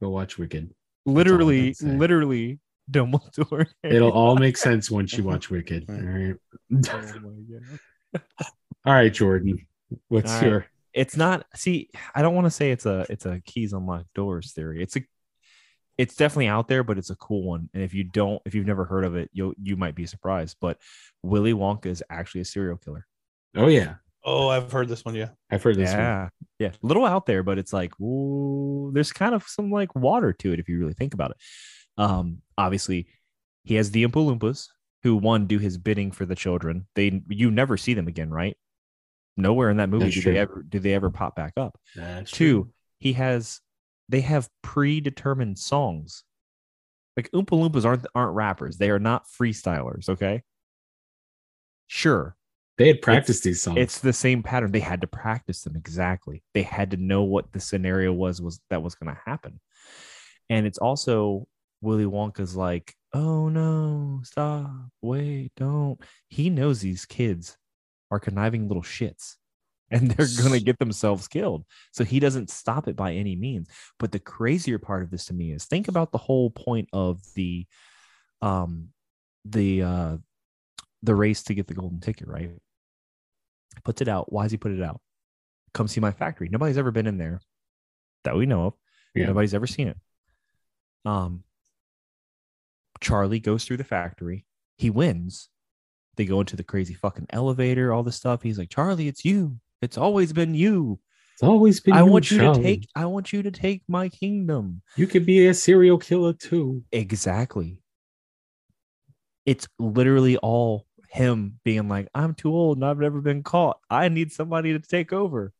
Go 0.00 0.10
watch 0.10 0.38
Wicked. 0.38 0.74
Literally, 1.06 1.74
literally, 1.80 2.60
Dumbledore. 2.90 3.66
It'll 3.82 4.12
all 4.12 4.36
make 4.36 4.56
sense 4.68 4.90
once 4.90 5.12
you 5.14 5.24
watch 5.24 5.50
Wicked. 5.50 5.86
All 5.88 5.94
right. 5.94 6.34
Oh 6.90 7.20
my 8.14 8.20
all 8.86 8.94
right, 8.94 9.12
Jordan. 9.12 9.66
What's 10.08 10.30
All 10.32 10.40
right. 10.40 10.50
your 10.50 10.66
it's 10.94 11.16
not 11.16 11.44
see 11.54 11.88
i 12.14 12.22
don't 12.22 12.34
want 12.34 12.46
to 12.46 12.50
say 12.50 12.70
it's 12.70 12.86
a 12.86 13.04
it's 13.10 13.26
a 13.26 13.40
keys 13.44 13.74
unlock 13.74 14.06
doors 14.14 14.52
theory 14.52 14.82
it's 14.82 14.96
a 14.96 15.00
it's 15.98 16.16
definitely 16.16 16.48
out 16.48 16.66
there 16.66 16.82
but 16.82 16.96
it's 16.96 17.10
a 17.10 17.16
cool 17.16 17.42
one 17.42 17.68
and 17.74 17.82
if 17.82 17.92
you 17.92 18.02
don't 18.02 18.40
if 18.46 18.54
you've 18.54 18.66
never 18.66 18.86
heard 18.86 19.04
of 19.04 19.14
it 19.14 19.28
you 19.32 19.54
you 19.62 19.76
might 19.76 19.94
be 19.94 20.06
surprised 20.06 20.56
but 20.60 20.78
willy 21.22 21.52
wonka 21.52 21.86
is 21.86 22.02
actually 22.10 22.40
a 22.40 22.44
serial 22.44 22.78
killer 22.78 23.06
Oh 23.56 23.66
yeah. 23.68 23.94
Oh, 24.28 24.48
I've 24.48 24.70
heard 24.70 24.88
this 24.88 25.04
one. 25.04 25.14
Yeah. 25.14 25.30
I've 25.50 25.62
heard 25.62 25.76
this 25.76 25.90
one. 25.90 25.98
yeah 25.98 26.28
yeah 26.58 26.68
a 26.82 26.86
little 26.86 27.04
out 27.06 27.24
there 27.26 27.42
but 27.42 27.58
it's 27.58 27.72
like 27.72 27.98
ooh, 28.00 28.90
there's 28.92 29.12
kind 29.12 29.34
of 29.34 29.44
some 29.46 29.70
like 29.70 29.94
water 29.94 30.32
to 30.32 30.52
it 30.52 30.58
if 30.60 30.68
you 30.68 30.78
really 30.78 30.92
think 30.94 31.14
about 31.14 31.30
it 31.30 31.36
um 31.96 32.38
obviously 32.56 33.06
he 33.64 33.76
has 33.76 33.90
the 33.92 34.04
Oompa 34.04 34.14
Loompas 34.38 34.66
who 35.04 35.14
one 35.16 35.46
do 35.46 35.58
his 35.58 35.78
bidding 35.78 36.10
for 36.10 36.26
the 36.26 36.34
children 36.34 36.86
they 36.96 37.22
you 37.28 37.50
never 37.50 37.76
see 37.76 37.94
them 37.94 38.08
again 38.08 38.30
right 38.30 38.56
nowhere 39.36 39.70
in 39.70 39.76
that 39.76 39.88
movie 39.88 40.06
That's 40.06 40.16
do 40.16 40.22
true. 40.22 40.32
they 40.32 40.38
ever 40.38 40.64
do 40.68 40.78
they 40.80 40.94
ever 40.94 41.10
pop 41.10 41.36
back 41.36 41.52
up 41.56 41.78
That's 41.94 42.30
Two, 42.32 42.62
true. 42.64 42.72
he 42.98 43.12
has 43.14 43.60
they 44.08 44.22
have 44.22 44.48
predetermined 44.62 45.58
songs. 45.58 46.24
Like 47.16 47.30
Oompa 47.32 47.50
Loompas 47.50 47.84
aren't 47.84 48.06
aren't 48.14 48.34
rappers. 48.34 48.78
They 48.78 48.90
are 48.90 48.98
not 48.98 49.26
freestylers. 49.26 50.08
Okay. 50.08 50.42
Sure, 51.88 52.36
They 52.78 52.86
had 52.86 53.02
practiced 53.02 53.42
these 53.42 53.60
songs. 53.60 53.78
it's 53.78 53.98
the 53.98 54.12
same 54.12 54.42
pattern. 54.42 54.70
They 54.70 54.80
had 54.80 55.00
to 55.00 55.08
practice 55.08 55.62
them 55.62 55.76
exactly. 55.76 56.42
They 56.54 56.62
had 56.62 56.92
to 56.92 56.96
know 56.96 57.24
what 57.24 57.52
the 57.52 57.60
scenario 57.60 58.12
was 58.12 58.40
was 58.40 58.60
that 58.70 58.82
was 58.82 58.94
going 58.94 59.12
to 59.14 59.20
happen. 59.26 59.60
And 60.48 60.64
it's 60.66 60.78
also 60.78 61.46
Willy 61.80 62.04
Wonka's 62.04 62.56
like, 62.56 62.94
oh 63.12 63.48
no, 63.48 64.20
stop, 64.22 64.70
wait, 65.02 65.50
don't. 65.56 66.00
He 66.28 66.50
knows 66.50 66.80
these 66.80 67.04
kids 67.04 67.56
are 68.10 68.20
conniving 68.20 68.68
little 68.68 68.82
shits 68.82 69.34
and 69.90 70.10
they're 70.10 70.26
going 70.38 70.52
to 70.52 70.64
get 70.64 70.78
themselves 70.78 71.28
killed. 71.28 71.64
So 71.92 72.04
he 72.04 72.20
doesn't 72.20 72.50
stop 72.50 72.88
it 72.88 72.96
by 72.96 73.14
any 73.14 73.34
means. 73.36 73.68
But 73.98 74.12
the 74.12 74.18
crazier 74.18 74.78
part 74.78 75.02
of 75.02 75.10
this 75.10 75.26
to 75.26 75.34
me 75.34 75.52
is 75.52 75.64
think 75.64 75.88
about 75.88 76.12
the 76.12 76.18
whole 76.18 76.50
point 76.50 76.88
of 76.92 77.20
the 77.34 77.66
um 78.40 78.90
the 79.44 79.82
uh 79.82 80.16
the 81.02 81.14
race 81.14 81.42
to 81.44 81.54
get 81.54 81.66
the 81.66 81.74
golden 81.74 82.00
ticket, 82.00 82.28
right? 82.28 82.50
Puts 83.84 84.00
it 84.00 84.08
out. 84.08 84.32
Why 84.32 84.44
does 84.44 84.52
he 84.52 84.58
put 84.58 84.72
it 84.72 84.82
out? 84.82 85.00
Come 85.74 85.88
see 85.88 86.00
my 86.00 86.12
factory. 86.12 86.48
Nobody's 86.50 86.78
ever 86.78 86.90
been 86.90 87.06
in 87.06 87.18
there. 87.18 87.40
that 88.24 88.36
we 88.36 88.46
know 88.46 88.66
of. 88.66 88.74
Yeah. 89.14 89.26
Nobody's 89.26 89.54
ever 89.54 89.66
seen 89.66 89.88
it. 89.88 89.96
Um, 91.04 91.44
Charlie 93.00 93.40
goes 93.40 93.64
through 93.64 93.76
the 93.78 93.84
factory. 93.84 94.44
He 94.76 94.90
wins. 94.90 95.48
They 96.16 96.24
go 96.24 96.40
into 96.40 96.56
the 96.56 96.64
crazy 96.64 96.94
fucking 96.94 97.28
elevator, 97.30 97.92
all 97.92 98.02
this 98.02 98.16
stuff. 98.16 98.42
He's 98.42 98.58
like, 98.58 98.70
Charlie, 98.70 99.08
it's 99.08 99.24
you. 99.24 99.58
It's 99.80 99.96
always 99.96 100.32
been 100.32 100.54
you. 100.54 100.98
It's 101.34 101.42
always 101.44 101.78
been. 101.78 101.94
I 101.94 102.00
you, 102.00 102.06
want 102.06 102.30
you 102.32 102.38
to 102.38 102.54
take. 102.54 102.88
I 102.96 103.06
want 103.06 103.32
you 103.32 103.44
to 103.44 103.52
take 103.52 103.82
my 103.86 104.08
kingdom. 104.08 104.82
You 104.96 105.06
could 105.06 105.24
be 105.24 105.46
a 105.46 105.54
serial 105.54 105.96
killer 105.96 106.32
too. 106.32 106.82
Exactly. 106.90 107.78
It's 109.46 109.68
literally 109.78 110.36
all 110.38 110.87
him 111.08 111.58
being 111.64 111.88
like, 111.88 112.08
I'm 112.14 112.34
too 112.34 112.52
old 112.54 112.78
and 112.78 112.84
I've 112.84 112.98
never 112.98 113.20
been 113.20 113.42
caught. 113.42 113.78
I 113.90 114.08
need 114.08 114.30
somebody 114.30 114.72
to 114.72 114.78
take 114.78 115.12
over. 115.12 115.52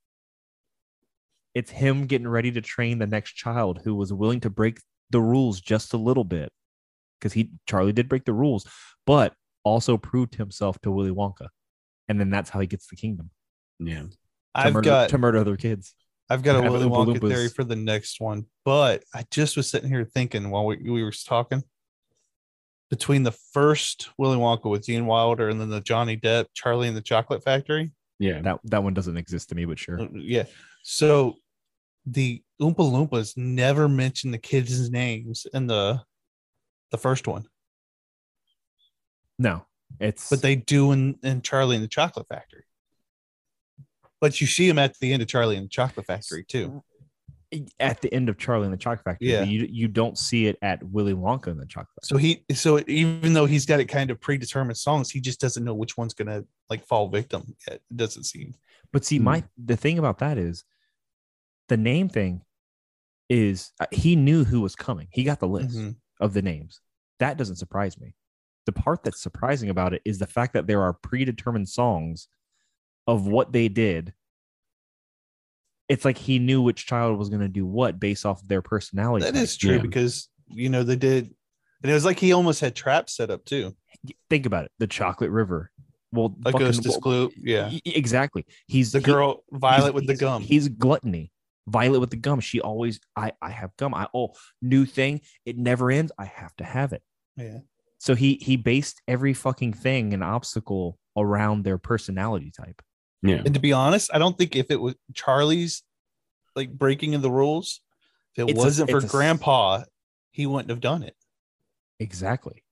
It's 1.54 1.70
him 1.70 2.06
getting 2.06 2.28
ready 2.28 2.52
to 2.52 2.60
train 2.60 2.98
the 2.98 3.06
next 3.06 3.32
child 3.32 3.80
who 3.82 3.94
was 3.94 4.12
willing 4.12 4.40
to 4.40 4.50
break 4.50 4.80
the 5.10 5.20
rules 5.20 5.60
just 5.60 5.94
a 5.94 5.96
little 5.96 6.24
bit. 6.24 6.52
Because 7.18 7.32
he 7.32 7.50
Charlie 7.66 7.92
did 7.92 8.08
break 8.08 8.24
the 8.24 8.32
rules, 8.32 8.66
but 9.04 9.34
also 9.64 9.96
proved 9.96 10.36
himself 10.36 10.78
to 10.82 10.90
Willy 10.90 11.10
Wonka. 11.10 11.48
And 12.08 12.20
then 12.20 12.30
that's 12.30 12.50
how 12.50 12.60
he 12.60 12.66
gets 12.66 12.86
the 12.86 12.96
kingdom. 12.96 13.30
Yeah. 13.80 14.02
To 14.02 14.08
I've 14.54 14.74
murder, 14.74 14.84
got 14.84 15.08
to 15.08 15.18
murder 15.18 15.38
other 15.38 15.56
kids. 15.56 15.94
I've 16.30 16.42
got 16.42 16.64
a 16.64 16.70
Willy 16.70 16.84
Wonka 16.84 17.18
Loompas. 17.18 17.28
theory 17.28 17.48
for 17.48 17.64
the 17.64 17.74
next 17.74 18.20
one, 18.20 18.44
but 18.64 19.02
I 19.14 19.24
just 19.30 19.56
was 19.56 19.68
sitting 19.68 19.88
here 19.88 20.04
thinking 20.04 20.50
while 20.50 20.66
we, 20.66 20.76
we 20.76 21.02
were 21.02 21.10
talking 21.10 21.64
between 22.90 23.22
the 23.22 23.32
first 23.32 24.08
Willy 24.18 24.36
Wonka 24.36 24.70
with 24.70 24.86
Gene 24.86 25.06
Wilder 25.06 25.48
and 25.48 25.60
then 25.60 25.68
the 25.68 25.80
Johnny 25.80 26.16
Depp 26.16 26.46
Charlie 26.54 26.88
and 26.88 26.96
the 26.96 27.02
Chocolate 27.02 27.44
Factory. 27.44 27.92
Yeah. 28.18 28.40
That 28.40 28.60
that 28.64 28.82
one 28.82 28.94
doesn't 28.94 29.16
exist 29.16 29.50
to 29.50 29.54
me, 29.54 29.64
but 29.64 29.78
sure. 29.78 30.00
Uh, 30.00 30.08
Yeah. 30.12 30.44
So 30.82 31.36
the 32.06 32.42
Oompa 32.60 32.76
Loompas 32.76 33.36
never 33.36 33.88
mention 33.88 34.30
the 34.30 34.38
kids' 34.38 34.90
names 34.90 35.46
in 35.52 35.66
the 35.66 36.02
the 36.90 36.98
first 36.98 37.28
one, 37.28 37.46
No. 39.38 39.66
It's 40.00 40.30
but 40.30 40.42
they 40.42 40.56
do 40.56 40.92
in, 40.92 41.18
in 41.22 41.42
Charlie 41.42 41.76
and 41.76 41.84
the 41.84 41.88
Chocolate 41.88 42.26
Factory. 42.28 42.64
But 44.20 44.40
you 44.40 44.46
see 44.46 44.66
them 44.66 44.78
at 44.78 44.98
the 44.98 45.12
end 45.12 45.22
of 45.22 45.28
Charlie 45.28 45.56
and 45.56 45.66
the 45.66 45.70
Chocolate 45.70 46.06
Factory 46.06 46.44
too. 46.44 46.82
At 47.80 48.00
the 48.02 48.12
end 48.12 48.28
of 48.28 48.36
Charlie 48.36 48.64
and 48.64 48.72
the 48.72 48.76
Chocolate 48.78 49.04
Factory. 49.04 49.30
Yeah. 49.30 49.42
You 49.42 49.66
you 49.70 49.88
don't 49.88 50.18
see 50.18 50.46
it 50.46 50.58
at 50.62 50.82
Willy 50.82 51.14
Wonka 51.14 51.46
and 51.48 51.58
the 51.60 51.66
Chocolate 51.66 51.88
Factory. 52.02 52.08
So 52.08 52.16
he, 52.16 52.44
so 52.54 52.80
even 52.86 53.32
though 53.32 53.46
he's 53.46 53.64
got 53.64 53.80
it 53.80 53.86
kind 53.86 54.10
of 54.10 54.20
predetermined 54.20 54.76
songs, 54.76 55.10
he 55.10 55.20
just 55.20 55.40
doesn't 55.40 55.64
know 55.64 55.74
which 55.74 55.96
one's 55.96 56.14
gonna 56.14 56.44
like 56.68 56.84
fall 56.86 57.08
victim 57.08 57.54
yet. 57.66 57.80
It 57.90 57.96
doesn't 57.96 58.24
seem. 58.24 58.54
But 58.92 59.04
see, 59.04 59.18
Hmm. 59.18 59.24
my 59.24 59.44
the 59.56 59.76
thing 59.76 59.98
about 59.98 60.18
that 60.18 60.36
is 60.38 60.64
the 61.68 61.76
name 61.76 62.08
thing 62.08 62.42
is 63.28 63.72
uh, 63.80 63.86
he 63.92 64.16
knew 64.16 64.44
who 64.44 64.60
was 64.60 64.74
coming. 64.76 65.08
He 65.10 65.24
got 65.24 65.40
the 65.40 65.48
list 65.48 65.76
Mhm. 65.76 65.96
of 66.20 66.34
the 66.34 66.42
names. 66.42 66.80
That 67.18 67.36
doesn't 67.36 67.56
surprise 67.56 67.98
me. 68.00 68.14
The 68.66 68.72
part 68.72 69.02
that's 69.04 69.20
surprising 69.22 69.70
about 69.70 69.94
it 69.94 70.02
is 70.04 70.18
the 70.18 70.26
fact 70.26 70.52
that 70.52 70.66
there 70.66 70.82
are 70.82 70.92
predetermined 70.92 71.68
songs 71.68 72.28
of 73.06 73.26
what 73.26 73.52
they 73.52 73.68
did. 73.68 74.12
It's 75.88 76.04
like 76.04 76.18
he 76.18 76.38
knew 76.38 76.60
which 76.62 76.86
child 76.86 77.18
was 77.18 77.28
going 77.30 77.40
to 77.40 77.48
do 77.48 77.64
what 77.66 77.98
based 77.98 78.26
off 78.26 78.42
of 78.42 78.48
their 78.48 78.62
personality. 78.62 79.24
That 79.24 79.34
type. 79.34 79.42
is 79.42 79.56
true 79.56 79.76
Yeah. 79.76 79.82
because 79.82 80.28
you 80.48 80.68
know 80.68 80.82
they 80.82 80.96
did, 80.96 81.34
and 81.82 81.90
it 81.90 81.94
was 81.94 82.04
like 82.04 82.18
he 82.18 82.32
almost 82.32 82.60
had 82.60 82.74
traps 82.74 83.16
set 83.16 83.30
up 83.30 83.44
too. 83.44 83.74
Think 84.30 84.46
about 84.46 84.64
it. 84.64 84.72
The 84.78 84.86
Chocolate 84.86 85.30
River. 85.30 85.70
Well, 86.12 86.34
Like 86.44 86.52
fucking- 86.52 86.66
Augustus 86.68 86.98
well, 87.02 87.28
Gloop, 87.28 87.32
yeah. 87.42 87.70
exactly. 87.84 88.46
He's 88.66 88.92
The 88.92 88.98
he- 89.00 89.04
girl 89.04 89.44
Violet 89.50 89.94
with 89.94 90.06
the 90.06 90.16
gum. 90.16 90.42
He's 90.42 90.68
gluttony. 90.68 91.32
Violet 91.66 92.00
with 92.00 92.08
the 92.10 92.16
gum. 92.16 92.40
She 92.40 92.60
always, 92.62 92.98
I, 93.14 93.32
I 93.42 93.50
have 93.50 93.76
gum. 93.76 93.92
I 93.94 94.08
oh, 94.14 94.30
new 94.62 94.86
thing. 94.86 95.20
It 95.44 95.58
never 95.58 95.90
ends. 95.90 96.10
I 96.18 96.24
have 96.24 96.54
to 96.56 96.64
have 96.64 96.92
it. 96.94 97.02
yeah. 97.36 97.58
So 98.00 98.14
he 98.14 98.34
he 98.40 98.56
based 98.56 99.02
every 99.08 99.34
fucking 99.34 99.72
thing 99.72 100.14
and 100.14 100.22
obstacle 100.22 100.98
around 101.16 101.64
their 101.64 101.78
personality 101.78 102.52
type. 102.56 102.80
Yeah. 103.22 103.42
And 103.44 103.54
to 103.54 103.60
be 103.60 103.72
honest, 103.72 104.10
I 104.14 104.18
don't 104.18 104.36
think 104.38 104.54
if 104.56 104.70
it 104.70 104.80
was 104.80 104.94
Charlie's 105.14 105.82
like 106.54 106.70
breaking 106.70 107.14
of 107.14 107.22
the 107.22 107.30
rules, 107.30 107.80
if 108.36 108.44
it 108.44 108.50
It's 108.50 108.58
wasn't 108.58 108.90
for 108.90 108.98
it's 108.98 109.04
a 109.04 109.08
s- 109.08 109.12
Grandpa, 109.12 109.82
he 110.30 110.46
wouldn't 110.46 110.70
have 110.70 110.80
done 110.80 111.02
it. 111.02 111.16
Exactly. 111.98 112.62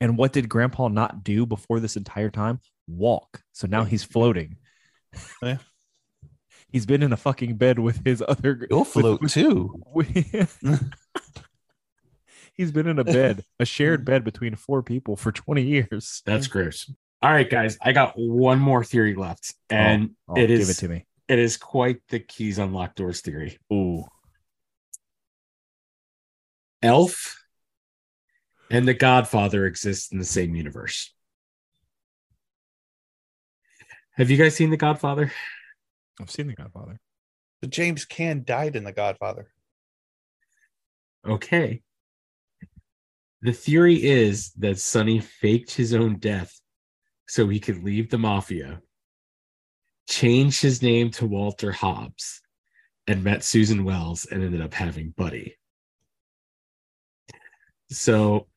And 0.00 0.18
what 0.18 0.32
did 0.32 0.48
Grandpa 0.48 0.88
not 0.88 1.24
do 1.24 1.46
before 1.46 1.80
this 1.80 1.96
entire 1.96 2.28
time? 2.30 2.60
Walk. 2.86 3.42
So 3.52 3.66
now 3.66 3.84
he's 3.84 4.04
floating. 4.04 4.56
Yeah. 5.42 5.58
He's 6.70 6.86
been 6.86 7.04
in 7.04 7.12
a 7.12 7.16
fucking 7.16 7.54
bed 7.56 7.78
with 7.78 8.04
his 8.04 8.20
other. 8.26 8.66
He'll 8.68 8.82
float 8.84 9.20
with- 9.22 9.32
too. 9.32 9.80
he's 12.54 12.72
been 12.72 12.88
in 12.88 12.98
a 12.98 13.04
bed, 13.04 13.44
a 13.60 13.64
shared 13.64 14.04
bed 14.04 14.24
between 14.24 14.56
four 14.56 14.82
people 14.82 15.14
for 15.16 15.30
20 15.30 15.62
years. 15.62 16.22
That's 16.26 16.48
gross. 16.48 16.90
All 17.24 17.30
right, 17.32 17.48
guys. 17.48 17.78
I 17.80 17.92
got 17.92 18.12
one 18.18 18.58
more 18.58 18.84
theory 18.84 19.14
left, 19.14 19.54
oh, 19.70 19.74
and 19.74 20.10
Oh, 20.28 20.34
it 20.34 20.48
give 20.48 20.60
is 20.60 20.68
it 20.68 20.74
to 20.80 20.88
me. 20.88 21.06
it 21.26 21.38
is 21.38 21.56
quite 21.56 22.02
the 22.10 22.20
keys 22.20 22.58
unlock 22.58 22.96
doors 22.96 23.22
theory. 23.22 23.58
Ooh. 23.72 24.04
Elf 26.82 27.42
and 28.70 28.86
the 28.86 28.92
Godfather 28.92 29.64
exist 29.64 30.12
in 30.12 30.18
the 30.18 30.24
same 30.26 30.54
universe. 30.54 31.14
Have 34.16 34.30
you 34.30 34.36
guys 34.36 34.54
seen 34.54 34.68
The 34.68 34.76
Godfather? 34.76 35.32
I've 36.20 36.30
seen 36.30 36.46
The 36.46 36.54
Godfather. 36.54 37.00
But 37.62 37.70
James 37.70 38.04
Caan 38.04 38.44
died 38.44 38.76
in 38.76 38.84
The 38.84 38.92
Godfather. 38.92 39.48
Okay. 41.26 41.80
The 43.40 43.54
theory 43.54 44.04
is 44.04 44.52
that 44.58 44.78
Sonny 44.78 45.20
faked 45.20 45.70
his 45.70 45.94
own 45.94 46.18
death 46.18 46.60
so 47.26 47.48
he 47.48 47.60
could 47.60 47.82
leave 47.82 48.10
the 48.10 48.18
mafia, 48.18 48.80
changed 50.08 50.62
his 50.62 50.82
name 50.82 51.10
to 51.12 51.26
Walter 51.26 51.72
Hobbs, 51.72 52.40
and 53.06 53.24
met 53.24 53.44
Susan 53.44 53.84
Wells 53.84 54.26
and 54.26 54.42
ended 54.42 54.60
up 54.60 54.74
having 54.74 55.10
Buddy. 55.10 55.56
So 57.90 58.48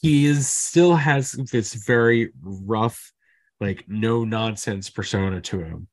he 0.00 0.26
is 0.26 0.48
still 0.48 0.94
has 0.94 1.32
this 1.32 1.74
very 1.74 2.32
rough, 2.42 3.12
like 3.60 3.84
no 3.88 4.24
nonsense 4.24 4.90
persona 4.90 5.40
to 5.42 5.60
him. 5.60 5.88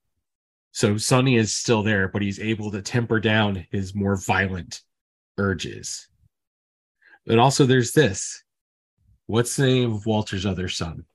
So 0.71 0.97
Sonny 0.97 1.37
is 1.37 1.53
still 1.53 1.81
there, 1.81 2.07
but 2.07 2.21
he's 2.21 2.39
able 2.39 2.71
to 2.71 2.81
temper 2.81 3.19
down 3.19 3.65
his 3.71 3.95
more 3.95 4.15
violent 4.15 4.81
urges. 5.37 6.07
And 7.25 7.39
also, 7.39 7.65
there's 7.65 7.93
this. 7.93 8.43
What's 9.25 9.55
the 9.55 9.65
name 9.65 9.93
of 9.93 10.05
Walter's 10.05 10.45
other 10.45 10.69
son? 10.69 11.05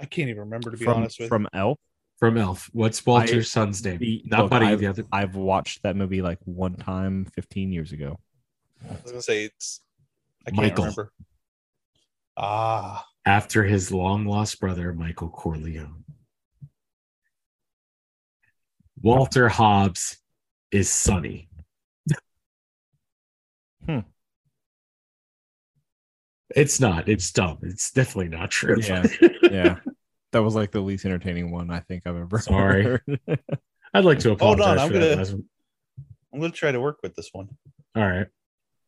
I 0.00 0.04
can't 0.06 0.28
even 0.28 0.40
remember 0.40 0.70
to 0.70 0.76
be 0.76 0.84
From, 0.84 0.98
honest 0.98 1.18
with 1.20 1.28
from 1.28 1.48
Elf. 1.52 1.78
From 2.18 2.36
Elf. 2.38 2.68
What's 2.72 3.04
Walter's 3.04 3.50
son's 3.50 3.84
name? 3.84 3.98
The- 3.98 4.22
Not 4.26 4.42
look, 4.42 4.50
Buddy. 4.50 4.66
I've, 4.66 4.80
The 4.80 4.86
other. 4.86 5.04
I've 5.12 5.34
watched 5.36 5.82
that 5.82 5.96
movie 5.96 6.22
like 6.22 6.38
one 6.44 6.74
time 6.76 7.26
15 7.34 7.72
years 7.72 7.92
ago. 7.92 8.18
I 8.88 8.92
was 9.02 9.10
gonna 9.12 9.22
say 9.22 9.44
it's 9.44 9.80
I 10.46 10.50
can't 10.50 10.56
Michael. 10.62 10.84
remember. 10.84 11.12
Ah, 12.36 13.06
After 13.24 13.64
his 13.64 13.90
long 13.90 14.26
lost 14.26 14.60
brother, 14.60 14.92
Michael 14.92 15.28
Corleone. 15.30 16.04
Walter 19.02 19.48
Hobbs 19.48 20.18
is 20.70 20.90
Sonny. 20.90 21.48
Hmm. 23.86 24.00
It's 26.56 26.80
not. 26.80 27.08
It's 27.08 27.30
dumb. 27.30 27.58
It's 27.62 27.92
definitely 27.92 28.28
not 28.36 28.50
true. 28.50 28.80
Yeah. 28.80 29.04
Yeah. 29.42 29.78
That 30.32 30.42
was 30.42 30.54
like 30.56 30.72
the 30.72 30.80
least 30.80 31.04
entertaining 31.04 31.50
one 31.52 31.70
I 31.70 31.78
think 31.80 32.02
I've 32.06 32.16
ever 32.16 32.38
Sorry. 32.40 32.82
heard. 32.82 33.20
I'd 33.94 34.04
like 34.04 34.18
to 34.20 34.32
apologize. 34.32 34.66
Hold 34.66 34.78
on, 34.78 34.78
I'm 34.78 34.92
gonna- 34.92 35.42
I'm 36.34 36.40
gonna 36.40 36.52
try 36.52 36.72
to 36.72 36.80
work 36.80 36.98
with 37.02 37.14
this 37.14 37.30
one. 37.32 37.48
All 37.94 38.02
right. 38.02 38.26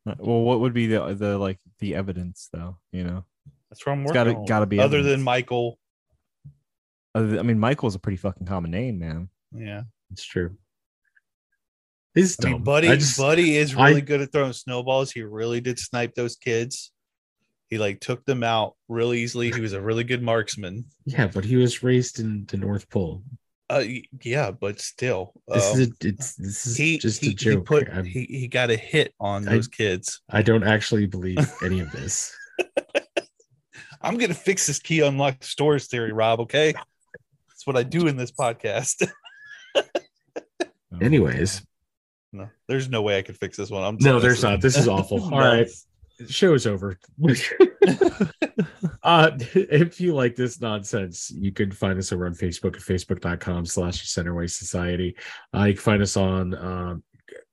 Uh, 0.07 0.15
well, 0.19 0.41
what 0.41 0.61
would 0.61 0.75
be 0.75 0.89
the 0.89 1.15
the 1.15 1.39
like 1.39 1.59
the 1.79 1.95
evidence 1.95 2.49
though? 2.53 2.77
You 2.93 3.05
know, 3.05 3.25
That's 3.71 3.87
where 3.87 3.95
I'm 3.95 4.03
working. 4.05 4.15
gotta- 4.15 4.45
gotta 4.47 4.67
be 4.67 4.79
other 4.81 4.99
evidence. 4.99 5.17
than 5.19 5.23
Michael. 5.23 5.79
Other 7.15 7.29
than- 7.29 7.39
I 7.39 7.43
mean, 7.43 7.59
Michael's 7.61 7.95
a 7.95 7.99
pretty 8.01 8.19
fucking 8.19 8.47
common 8.47 8.71
name, 8.73 8.99
man. 8.99 9.31
Yeah, 9.53 9.83
It's 10.11 10.25
true. 10.25 10.57
He's 12.15 12.39
I 12.41 12.43
dumb. 12.43 12.53
mean, 12.55 12.65
Buddy. 12.65 12.89
I 12.89 12.97
just- 12.97 13.17
Buddy 13.17 13.57
is 13.57 13.75
I- 13.77 13.89
really 13.91 14.03
good 14.03 14.21
at 14.21 14.33
throwing 14.33 14.53
snowballs. 14.53 15.13
He 15.13 15.23
really 15.23 15.61
did 15.61 15.79
snipe 15.79 16.15
those 16.15 16.37
kids. 16.37 16.93
He 17.69 17.79
like 17.79 18.01
took 18.01 18.25
them 18.25 18.43
out 18.43 18.75
real 18.89 19.13
easily. 19.13 19.51
He 19.51 19.61
was 19.61 19.75
a 19.75 19.81
really 19.81 20.05
good 20.05 20.23
marksman. 20.23 20.85
yeah, 21.05 21.27
but 21.27 21.45
he 21.45 21.57
was 21.57 21.83
raised 21.83 22.19
in 22.19 22.47
the 22.47 22.57
North 22.57 22.89
Pole. 22.89 23.23
Uh, 23.71 23.85
yeah, 24.23 24.51
but 24.51 24.81
still, 24.81 25.35
This 25.47 25.75
um, 25.75 25.81
is 25.81 25.89
a, 25.89 25.93
it's 26.09 26.35
this 26.37 26.67
is 26.67 26.77
he 26.79 26.97
just 26.97 27.23
he, 27.23 27.33
a 27.33 27.35
joke. 27.35 27.59
He, 27.59 27.65
put, 27.65 28.07
he 28.07 28.25
he 28.25 28.49
got 28.49 28.71
a 28.71 28.77
hit 28.77 29.13
on 29.21 29.47
I- 29.47 29.53
those 29.53 29.69
kids. 29.69 30.23
I 30.31 30.41
don't 30.41 30.65
actually 30.65 31.07
believe 31.07 31.39
any 31.63 31.81
of 31.81 31.93
this. 31.93 32.35
I'm 34.01 34.17
gonna 34.17 34.33
fix 34.33 34.67
this 34.67 34.79
keys 34.79 35.03
unlock 35.03 35.45
doors 35.57 35.87
theory, 35.89 36.13
Rob. 36.13 36.41
Okay, 36.41 36.73
that's 37.49 37.67
what 37.67 37.77
I 37.77 37.83
do 37.83 38.07
in 38.07 38.17
this 38.17 38.33
podcast. 38.33 39.07
Anyways, 41.03 41.63
No, 42.33 42.49
there's 42.67 42.89
no 42.89 43.03
way 43.03 43.19
I 43.19 43.23
could 43.23 43.37
fix 43.37 43.57
this 43.57 43.71
one. 43.71 43.85
I'm 43.85 43.99
no, 44.01 44.19
there's 44.19 44.43
not. 44.43 44.61
This 44.61 44.77
is 44.77 44.89
awful. 44.89 45.23
All 45.23 45.39
right. 45.39 45.69
Show's 46.29 46.67
over. 46.67 46.99
uh 49.03 49.31
if 49.55 50.01
you 50.01 50.15
like 50.15 50.37
this 50.37 50.61
nonsense, 50.61 51.31
you 51.31 51.53
can 51.53 51.71
find 51.71 51.99
us 51.99 52.13
over 52.13 52.27
on 52.27 52.35
Facebook 52.35 52.75
at 52.77 52.83
facebook.com 52.83 53.67
slash 53.67 54.05
centerway 54.07 54.51
society. 54.51 55.17
Uh, 55.55 55.65
you 55.65 55.75
can 55.75 55.83
find 55.83 56.03
us 56.03 56.17
on 56.17 56.55
um 56.55 57.03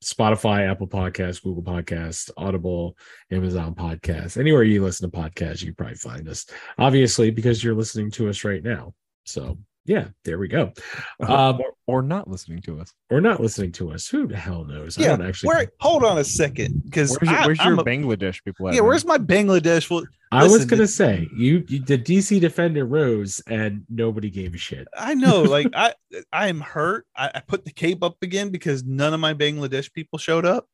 Spotify, 0.03 0.69
Apple 0.69 0.87
Podcasts, 0.87 1.41
Google 1.41 1.63
Podcasts, 1.63 2.29
Audible, 2.37 2.97
Amazon 3.31 3.75
Podcasts, 3.75 4.37
anywhere 4.37 4.63
you 4.63 4.83
listen 4.83 5.09
to 5.09 5.17
podcasts, 5.17 5.63
you 5.63 5.73
probably 5.73 5.95
find 5.95 6.27
us. 6.29 6.45
Obviously, 6.77 7.31
because 7.31 7.63
you're 7.63 7.75
listening 7.75 8.11
to 8.11 8.29
us 8.29 8.43
right 8.43 8.63
now. 8.63 8.93
So 9.25 9.57
yeah, 9.85 10.07
there 10.23 10.37
we 10.37 10.47
go. 10.47 10.73
Um, 11.19 11.61
or, 11.87 11.99
or 11.99 12.01
not 12.01 12.27
listening 12.29 12.61
to 12.63 12.79
us. 12.79 12.93
or 13.09 13.21
not 13.21 13.39
listening 13.39 13.71
to 13.73 13.91
us. 13.91 14.07
Who 14.07 14.27
the 14.27 14.35
hell 14.37 14.63
knows? 14.65 14.97
I 14.97 15.01
Yeah, 15.03 15.07
don't 15.17 15.25
actually. 15.27 15.47
Where? 15.49 15.71
Hold 15.79 16.03
on 16.03 16.17
a 16.17 16.23
second, 16.23 16.83
because 16.85 17.17
Where's 17.21 17.29
your, 17.31 17.45
where's 17.47 17.63
your 17.63 17.73
a, 17.73 17.83
Bangladesh 17.83 18.43
people 18.43 18.67
at? 18.67 18.73
yeah. 18.73 18.81
man? 18.81 18.87
Where's 18.89 19.05
my 19.05 19.17
Bangladesh? 19.17 19.89
Well, 19.89 20.03
I 20.31 20.43
was 20.43 20.65
gonna 20.65 20.81
the- 20.83 20.87
say 20.87 21.27
you, 21.35 21.63
you 21.67 21.79
the 21.79 21.97
DC 21.97 22.39
defender 22.41 22.85
rose 22.85 23.41
and 23.47 23.83
nobody 23.89 24.29
gave 24.29 24.53
a 24.53 24.57
shit. 24.57 24.87
I 24.97 25.13
know, 25.13 25.41
like 25.57 25.67
I, 25.73 25.93
I 26.33 26.47
am 26.47 26.59
hurt. 26.61 27.05
I, 27.15 27.31
I 27.35 27.39
put 27.41 27.65
the 27.65 27.71
cape 27.71 28.03
up 28.03 28.17
again 28.21 28.49
because 28.49 28.83
none 28.83 29.13
of 29.13 29.19
my 29.19 29.33
Bangladesh 29.33 29.91
people 29.93 30.19
showed 30.19 30.45
up. 30.45 30.67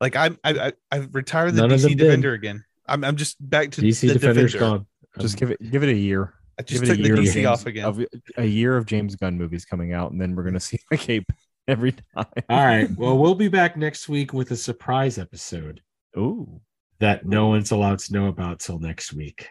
Like 0.00 0.14
I'm, 0.16 0.38
I, 0.44 0.50
I, 0.68 0.72
I've 0.92 1.14
retired 1.14 1.54
the 1.54 1.62
None 1.62 1.72
of 1.72 1.80
them 1.82 1.90
DC 1.92 1.96
did. 1.96 2.04
defender 2.04 2.32
again. 2.34 2.64
I'm, 2.86 3.04
I'm 3.04 3.16
just 3.16 3.36
back 3.40 3.70
to 3.72 3.80
DC 3.82 4.06
the 4.08 4.14
defender's 4.14 4.52
defender. 4.52 4.78
gone. 4.78 4.86
Just 5.18 5.34
Um, 5.34 5.38
give 5.38 5.50
it 5.50 5.70
give 5.70 5.82
it 5.82 5.88
a 5.88 5.94
year. 5.96 6.34
I 6.58 6.62
just 6.62 6.82
Give 6.82 6.90
it 6.90 6.96
took 6.96 6.98
a 6.98 7.02
the 7.02 7.08
year 7.08 7.14
of 7.18 7.24
DC 7.24 7.32
James- 7.34 7.46
off 7.46 7.66
again. 7.66 7.84
Of, 7.84 8.04
a 8.36 8.44
year 8.44 8.76
of 8.76 8.86
James 8.86 9.14
Gunn 9.16 9.38
movies 9.38 9.64
coming 9.64 9.92
out, 9.92 10.10
and 10.12 10.20
then 10.20 10.34
we're 10.34 10.42
gonna 10.44 10.58
see 10.70 10.80
the 10.90 10.96
cape 10.96 11.30
every 11.68 11.92
time. 11.92 12.26
All 12.48 12.64
right. 12.66 12.88
Well, 12.96 13.16
we'll 13.18 13.34
be 13.34 13.48
back 13.48 13.76
next 13.76 14.08
week 14.08 14.32
with 14.32 14.50
a 14.50 14.56
surprise 14.56 15.18
episode 15.18 15.82
Ooh. 16.16 16.60
that 16.98 17.26
no 17.26 17.46
one's 17.48 17.70
allowed 17.70 17.98
to 18.00 18.12
know 18.12 18.26
about 18.26 18.58
till 18.60 18.78
next 18.78 19.12
week 19.12 19.48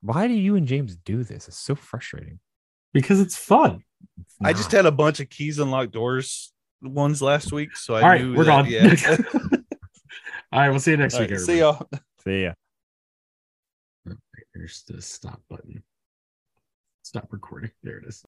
Why 0.00 0.26
do 0.26 0.34
you 0.34 0.56
and 0.56 0.66
James 0.66 0.96
do 0.96 1.22
this? 1.22 1.46
It's 1.48 1.58
so 1.58 1.74
frustrating. 1.74 2.40
because 2.92 3.20
it's 3.20 3.36
fun. 3.36 3.84
It's 4.20 4.34
I 4.42 4.52
just 4.54 4.72
had 4.72 4.86
a 4.86 4.90
bunch 4.92 5.20
of 5.20 5.28
keys 5.28 5.58
unlocked 5.58 5.92
doors 5.92 6.52
ones 6.82 7.20
last 7.22 7.52
week, 7.52 7.76
so 7.76 7.94
I 7.94 8.00
All 8.02 8.08
right, 8.08 8.24
knew 8.24 8.34
we're 8.34 8.44
that- 8.44 8.64
gone. 8.64 8.70
Yeah. 8.70 9.58
All 10.52 10.58
right. 10.60 10.70
We'll 10.70 10.80
see 10.80 10.90
you 10.92 10.96
next 10.96 11.14
All 11.14 11.20
week. 11.20 11.30
right, 11.30 11.40
see 11.40 11.58
y'all. 11.60 11.86
See 12.24 12.42
ya. 12.44 12.52
There's 14.54 14.82
the 14.88 15.00
stop 15.00 15.40
button. 15.48 15.82
Stop 17.10 17.32
recording. 17.32 17.72
There 17.82 17.98
it 17.98 18.04
is. 18.06 18.24